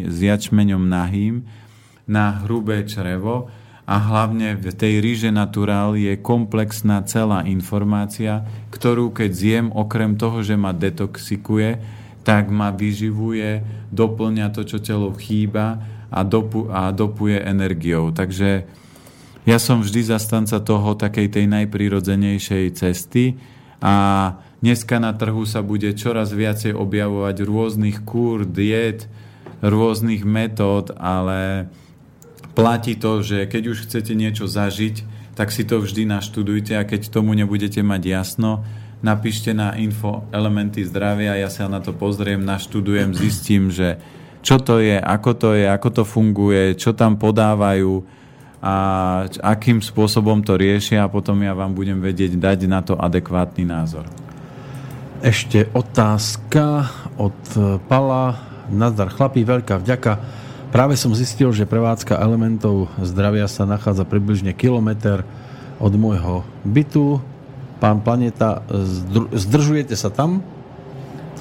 s 0.03 0.17
jačmeňom 0.19 0.84
nahým 0.84 1.47
na 2.11 2.43
hrubé 2.43 2.84
črevo, 2.84 3.47
a 3.86 3.96
hlavne 3.98 4.56
v 4.56 4.72
tej 4.72 5.02
ríže 5.02 5.30
naturál 5.34 5.98
je 5.98 6.14
komplexná 6.16 7.02
celá 7.04 7.44
informácia, 7.50 8.46
ktorú 8.70 9.10
keď 9.12 9.32
zjem, 9.34 9.68
okrem 9.74 10.16
toho, 10.16 10.46
že 10.46 10.54
ma 10.56 10.72
detoxikuje, 10.72 11.82
tak 12.22 12.54
ma 12.54 12.70
vyživuje, 12.70 13.66
doplňa 13.90 14.54
to, 14.54 14.62
čo 14.64 14.78
telo 14.78 15.10
chýba 15.18 15.82
a, 16.14 16.22
dopu, 16.22 16.70
a 16.70 16.94
dopuje 16.94 17.42
energiou. 17.42 18.14
Takže 18.14 18.70
ja 19.42 19.58
som 19.58 19.82
vždy 19.82 20.06
zastanca 20.06 20.62
toho 20.62 20.94
takej 20.94 21.34
tej 21.34 21.46
najprirodzenejšej 21.50 22.66
cesty 22.78 23.42
a 23.82 23.94
dneska 24.62 25.02
na 25.02 25.18
trhu 25.18 25.50
sa 25.50 25.66
bude 25.66 25.90
čoraz 25.98 26.30
viacej 26.30 26.78
objavovať 26.78 27.42
rôznych 27.42 28.06
kúr, 28.06 28.46
diet, 28.46 29.10
rôznych 29.66 30.22
metód, 30.22 30.94
ale 30.94 31.74
platí 32.54 32.99
to, 32.99 33.24
že 33.24 33.47
keď 33.47 33.64
už 33.72 33.78
chcete 33.88 34.14
niečo 34.16 34.45
zažiť, 34.47 35.04
tak 35.36 35.49
si 35.49 35.64
to 35.64 35.80
vždy 35.80 36.06
naštudujte 36.06 36.76
a 36.76 36.84
keď 36.84 37.08
tomu 37.08 37.32
nebudete 37.34 37.80
mať 37.80 38.02
jasno, 38.04 38.62
napíšte 39.02 39.56
na 39.56 39.74
info 39.80 40.28
elementy 40.30 40.86
zdravia, 40.86 41.39
ja 41.39 41.49
sa 41.49 41.66
na 41.66 41.82
to 41.82 41.95
pozriem, 41.95 42.43
naštudujem, 42.43 43.16
zistím, 43.18 43.74
že 43.74 43.97
čo 44.41 44.58
to 44.62 44.82
je, 44.82 44.97
ako 44.97 45.32
to 45.38 45.49
je, 45.58 45.66
ako 45.70 45.89
to 46.02 46.04
funguje, 46.06 46.78
čo 46.78 46.93
tam 46.93 47.18
podávajú 47.18 48.04
a 48.62 48.76
akým 49.41 49.82
spôsobom 49.82 50.45
to 50.45 50.54
riešia 50.54 51.06
a 51.06 51.10
potom 51.10 51.41
ja 51.41 51.58
vám 51.58 51.74
budem 51.74 51.97
vedieť 51.97 52.38
dať 52.38 52.60
na 52.70 52.86
to 52.86 52.93
adekvátny 52.93 53.66
názor. 53.66 54.06
Ešte 55.22 55.70
otázka 55.74 56.89
od 57.18 57.38
Pala. 57.86 58.38
Nazdar 58.72 59.10
chlapí, 59.14 59.43
veľká 59.43 59.82
vďaka 59.82 60.41
Práve 60.72 60.95
som 60.95 61.11
zistil, 61.11 61.51
že 61.51 61.67
prevádzka 61.67 62.15
elementov 62.15 62.88
zdravia 63.03 63.43
sa 63.51 63.67
nachádza 63.67 64.07
približne 64.07 64.55
kilometr 64.55 65.28
od 65.84 65.93
môjho 65.99 66.47
bytu. 66.63 67.19
Pán 67.84 67.99
Planeta, 67.99 68.63
zdržujete 69.36 69.99
sa 69.99 70.07
tam? 70.07 70.39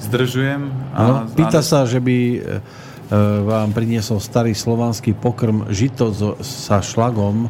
Zdržujem. 0.03 0.67
A, 0.91 1.23
pýta 1.31 1.63
sa, 1.63 1.87
že 1.87 2.03
by 2.03 2.17
e, 2.19 2.35
e, 2.35 2.39
vám 3.47 3.71
priniesol 3.71 4.19
starý 4.19 4.51
slovanský 4.51 5.15
pokrm 5.15 5.63
žito 5.71 6.11
sa 6.43 6.83
šlagom. 6.83 7.47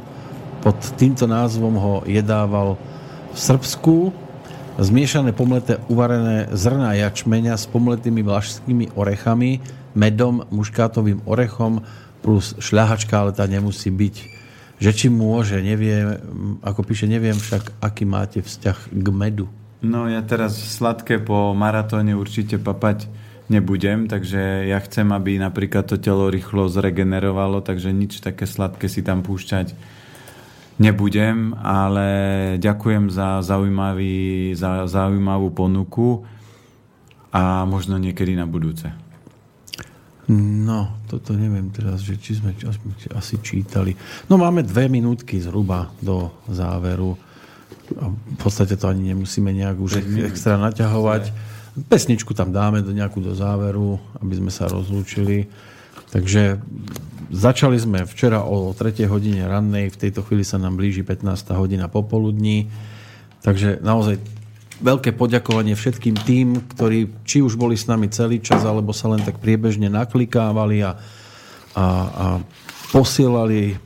Pod 0.61 0.77
týmto 1.01 1.25
názvom 1.25 1.81
ho 1.81 1.95
jedával 2.05 2.77
v 3.33 3.37
Srbsku. 3.41 3.95
Zmiešané 4.77 5.33
pomleté 5.33 5.81
uvarené 5.89 6.45
zrná 6.53 6.93
jačmeňa 6.93 7.57
s 7.57 7.65
pomletými 7.65 8.21
vlašskými 8.21 8.93
orechami 8.93 9.80
medom, 9.97 10.47
muškátovým 10.49 11.25
orechom 11.27 11.83
plus 12.21 12.53
šľahačka, 12.61 13.13
ale 13.17 13.31
tá 13.33 13.45
nemusí 13.49 13.89
byť. 13.89 14.15
Že 14.81 14.91
či 14.97 15.07
môže, 15.13 15.61
neviem, 15.61 16.17
ako 16.65 16.81
píše, 16.81 17.05
neviem 17.05 17.37
však, 17.37 17.81
aký 17.81 18.03
máte 18.05 18.41
vzťah 18.41 18.77
k 18.89 19.07
medu. 19.13 19.47
No 19.81 20.05
ja 20.05 20.21
teraz 20.21 20.57
sladké 20.57 21.21
po 21.21 21.53
maratóne 21.57 22.13
určite 22.13 22.61
papať 22.61 23.09
nebudem, 23.49 24.05
takže 24.05 24.69
ja 24.69 24.77
chcem, 24.81 25.09
aby 25.09 25.41
napríklad 25.41 25.89
to 25.89 25.97
telo 25.97 26.29
rýchlo 26.29 26.69
zregenerovalo, 26.69 27.65
takže 27.65 27.89
nič 27.89 28.21
také 28.21 28.45
sladké 28.45 28.85
si 28.89 29.01
tam 29.01 29.25
púšťať 29.25 29.73
nebudem, 30.81 31.53
ale 31.61 32.07
ďakujem 32.57 33.13
za, 33.13 33.45
zaujímavý, 33.45 34.57
za 34.57 34.89
zaujímavú 34.89 35.53
ponuku 35.53 36.25
a 37.29 37.63
možno 37.69 38.01
niekedy 38.01 38.33
na 38.33 38.49
budúce. 38.49 38.89
No, 40.29 41.01
toto 41.09 41.33
neviem 41.33 41.73
teraz, 41.73 42.05
že 42.05 42.15
či 42.15 42.37
sme 42.37 42.53
asi 43.17 43.41
čítali. 43.41 43.97
No 44.29 44.37
máme 44.37 44.61
dve 44.61 44.85
minútky 44.85 45.41
zhruba 45.41 45.89
do 45.97 46.29
záveru. 46.45 47.17
A 47.97 48.07
v 48.07 48.37
podstate 48.39 48.77
to 48.77 48.87
ani 48.87 49.11
nemusíme 49.11 49.51
nejak 49.51 49.77
už 49.81 50.05
extra 50.23 50.55
naťahovať. 50.61 51.33
Pesničku 51.87 52.31
tam 52.37 52.53
dáme 52.53 52.85
do 52.85 52.93
nejakú 52.93 53.19
do 53.19 53.35
záveru, 53.35 53.99
aby 54.21 54.33
sme 54.39 54.51
sa 54.53 54.69
rozlúčili. 54.71 55.49
Takže 56.11 56.59
začali 57.31 57.79
sme 57.79 58.03
včera 58.03 58.43
o 58.43 58.75
3. 58.75 59.07
hodine 59.07 59.47
rannej, 59.47 59.91
v 59.91 59.99
tejto 60.07 60.23
chvíli 60.27 60.43
sa 60.43 60.59
nám 60.59 60.75
blíži 60.75 61.03
15. 61.03 61.27
hodina 61.55 61.87
popoludní. 61.87 62.67
Takže 63.41 63.79
naozaj 63.81 64.19
veľké 64.81 65.13
poďakovanie 65.13 65.77
všetkým 65.77 66.15
tým, 66.25 66.47
ktorí 66.73 67.23
či 67.23 67.45
už 67.45 67.55
boli 67.55 67.77
s 67.77 67.85
nami 67.85 68.09
celý 68.09 68.41
čas, 68.41 68.65
alebo 68.65 68.91
sa 68.91 69.07
len 69.13 69.21
tak 69.21 69.37
priebežne 69.37 69.87
naklikávali 69.87 70.81
a, 70.81 70.91
a, 70.91 70.95
a 71.77 71.85
posielali, 72.89 73.77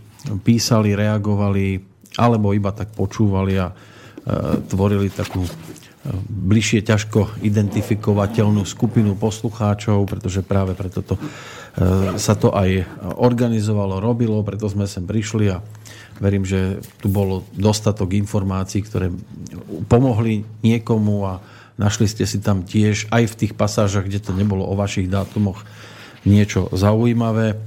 písali, 0.41 0.95
reagovali, 0.97 1.83
alebo 2.15 2.55
iba 2.55 2.71
tak 2.71 2.95
počúvali 2.95 3.59
a 3.59 3.69
e, 3.69 3.73
tvorili 4.65 5.11
takú 5.11 5.43
e, 5.43 5.51
bližšie 6.25 6.81
ťažko 6.81 7.43
identifikovateľnú 7.43 8.63
skupinu 8.63 9.19
poslucháčov, 9.19 10.07
pretože 10.07 10.41
práve 10.41 10.73
preto 10.73 11.03
to, 11.03 11.15
e, 11.19 11.21
sa 12.17 12.33
to 12.39 12.55
aj 12.55 12.87
organizovalo, 13.19 13.99
robilo, 13.99 14.41
preto 14.41 14.71
sme 14.71 14.87
sem 14.87 15.03
prišli 15.03 15.51
a 15.51 15.59
verím, 16.20 16.47
že 16.47 16.80
tu 17.03 17.11
bolo 17.11 17.43
dostatok 17.55 18.16
informácií, 18.16 18.84
ktoré 18.84 19.11
pomohli 19.91 20.47
niekomu 20.63 21.28
a 21.28 21.34
našli 21.76 22.07
ste 22.07 22.24
si 22.24 22.39
tam 22.39 22.63
tiež 22.63 23.11
aj 23.11 23.24
v 23.36 23.38
tých 23.45 23.53
pasážach, 23.53 24.07
kde 24.07 24.24
to 24.24 24.32
nebolo 24.32 24.63
o 24.63 24.80
vašich 24.80 25.11
dátumoch 25.11 25.68
niečo 26.26 26.72
zaujímavé. 26.74 27.59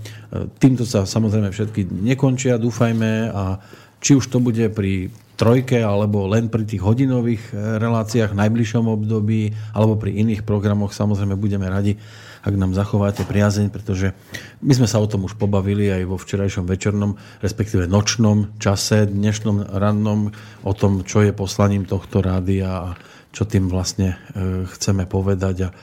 Týmto 0.58 0.84
sa 0.84 1.06
samozrejme 1.06 1.52
všetky 1.52 1.88
nekončia, 1.88 2.60
dúfajme 2.60 3.30
a 3.30 3.62
či 3.98 4.18
už 4.18 4.30
to 4.30 4.38
bude 4.42 4.62
pri 4.74 5.10
trojke 5.38 5.78
alebo 5.78 6.26
len 6.26 6.50
pri 6.50 6.66
tých 6.66 6.82
hodinových 6.82 7.54
reláciách 7.54 8.34
v 8.34 8.40
najbližšom 8.42 8.84
období 8.90 9.54
alebo 9.70 9.94
pri 9.94 10.18
iných 10.18 10.42
programoch 10.42 10.90
samozrejme 10.90 11.38
budeme 11.38 11.70
radi, 11.70 11.94
ak 12.42 12.54
nám 12.54 12.74
zachováte 12.74 13.26
priazeň, 13.26 13.70
pretože 13.72 14.14
my 14.62 14.72
sme 14.74 14.88
sa 14.90 15.02
o 15.02 15.10
tom 15.10 15.26
už 15.26 15.34
pobavili 15.38 15.90
aj 15.90 16.02
vo 16.06 16.16
včerajšom 16.20 16.64
večernom, 16.66 17.18
respektíve 17.42 17.90
nočnom 17.90 18.58
čase, 18.62 19.06
dnešnom 19.08 19.74
rannom, 19.74 20.30
o 20.62 20.72
tom, 20.74 21.02
čo 21.02 21.22
je 21.26 21.32
poslaním 21.34 21.88
tohto 21.88 22.22
rádia 22.22 22.68
a 22.68 22.88
čo 23.34 23.44
tým 23.44 23.68
vlastne 23.68 24.16
e, 24.34 24.64
chceme 24.66 25.04
povedať 25.04 25.56
a 25.66 25.74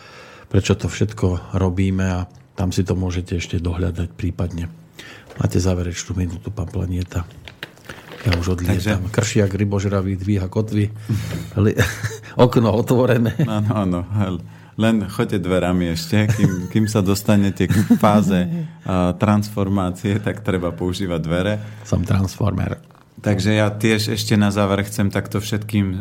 prečo 0.49 0.76
to 0.76 0.88
všetko 0.88 1.56
robíme 1.56 2.06
a 2.06 2.28
tam 2.56 2.72
si 2.72 2.88
to 2.88 2.95
môžete 2.95 3.38
ešte 3.38 3.60
dohľadať 3.60 4.16
prípadne. 4.16 4.72
Máte 5.36 5.60
záverečnú 5.60 6.16
minútu, 6.16 6.47
pán 6.47 6.72
Planieta. 6.72 7.28
Ja 8.26 8.34
už 8.39 8.58
odlietam. 8.58 9.06
Takže... 9.06 9.14
Kršiak, 9.14 9.51
rybožravý, 9.53 10.18
dvíha 10.18 10.47
kotvy. 10.49 10.89
Okno 12.45 12.74
otvorené. 12.74 13.38
Áno, 13.45 14.01
áno. 14.10 14.39
Len 14.76 15.07
choďte 15.07 15.39
dverami 15.39 15.95
ešte, 15.95 16.28
kým, 16.28 16.67
kým 16.67 16.86
sa 16.91 16.99
dostanete 16.99 17.71
k 17.71 17.76
fáze 17.95 18.43
uh, 18.43 19.15
transformácie, 19.15 20.19
tak 20.19 20.43
treba 20.43 20.76
používať 20.76 21.19
dvere. 21.23 21.53
Som 21.88 22.03
transformer. 22.03 22.95
Takže 23.23 23.57
ja 23.57 23.71
tiež 23.71 24.13
ešte 24.13 24.36
na 24.36 24.51
záver 24.51 24.86
chcem 24.86 25.07
takto 25.09 25.39
všetkým 25.39 25.88
uh, 25.95 25.97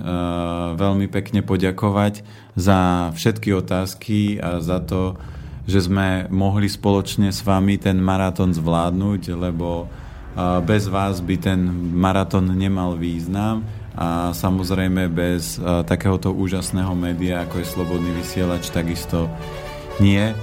veľmi 0.77 1.07
pekne 1.09 1.41
poďakovať 1.47 2.27
za 2.59 3.11
všetky 3.15 3.55
otázky 3.55 4.43
a 4.43 4.59
za 4.59 4.83
to, 4.83 5.17
že 5.65 5.87
sme 5.87 6.29
mohli 6.29 6.69
spoločne 6.69 7.33
s 7.33 7.41
vami 7.41 7.81
ten 7.81 7.97
maratón 7.97 8.53
zvládnuť, 8.53 9.23
lebo 9.39 9.87
uh, 9.87 10.61
bez 10.67 10.91
vás 10.91 11.23
by 11.23 11.37
ten 11.39 11.65
maratón 11.95 12.51
nemal 12.53 12.99
význam 12.99 13.65
a 13.95 14.35
samozrejme 14.35 15.07
bez 15.11 15.59
uh, 15.59 15.87
takéhoto 15.87 16.35
úžasného 16.35 16.93
média, 16.99 17.47
ako 17.47 17.63
je 17.63 17.67
Slobodný 17.67 18.11
vysielač, 18.19 18.75
takisto 18.75 19.31
nie. 20.03 20.35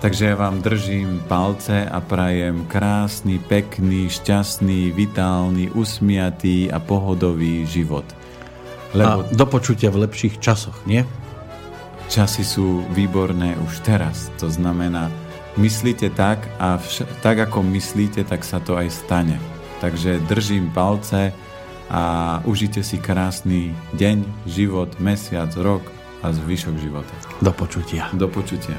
Takže 0.00 0.32
ja 0.32 0.36
vám 0.36 0.64
držím 0.64 1.20
palce 1.28 1.84
a 1.84 2.00
prajem 2.00 2.64
krásny, 2.64 3.36
pekný, 3.36 4.08
šťastný, 4.08 4.96
vitálny, 4.96 5.68
usmiatý 5.76 6.72
a 6.72 6.80
pohodový 6.80 7.68
život. 7.68 8.08
Lebo... 8.96 9.28
A 9.28 9.28
do 9.28 9.44
počutia 9.44 9.92
v 9.92 10.08
lepších 10.08 10.40
časoch, 10.40 10.88
nie? 10.88 11.04
Časy 12.08 12.48
sú 12.48 12.80
výborné 12.96 13.60
už 13.60 13.84
teraz. 13.84 14.32
To 14.40 14.48
znamená, 14.48 15.12
myslíte 15.60 16.10
tak 16.16 16.48
a 16.56 16.80
vš- 16.80 17.06
tak 17.20 17.36
ako 17.44 17.60
myslíte, 17.60 18.24
tak 18.24 18.40
sa 18.40 18.56
to 18.56 18.80
aj 18.80 18.88
stane. 18.88 19.36
Takže 19.84 20.24
držím 20.24 20.72
palce, 20.72 21.36
a 21.90 22.02
užite 22.46 22.86
si 22.86 23.02
krásny 23.02 23.74
deň, 23.98 24.46
život, 24.46 24.94
mesiac, 25.02 25.50
rok 25.58 25.82
a 26.22 26.30
zvyšok 26.30 26.74
života. 26.78 27.14
Do 27.42 27.50
počutia. 27.50 28.06
Do 28.14 28.30
počutia. 28.30 28.78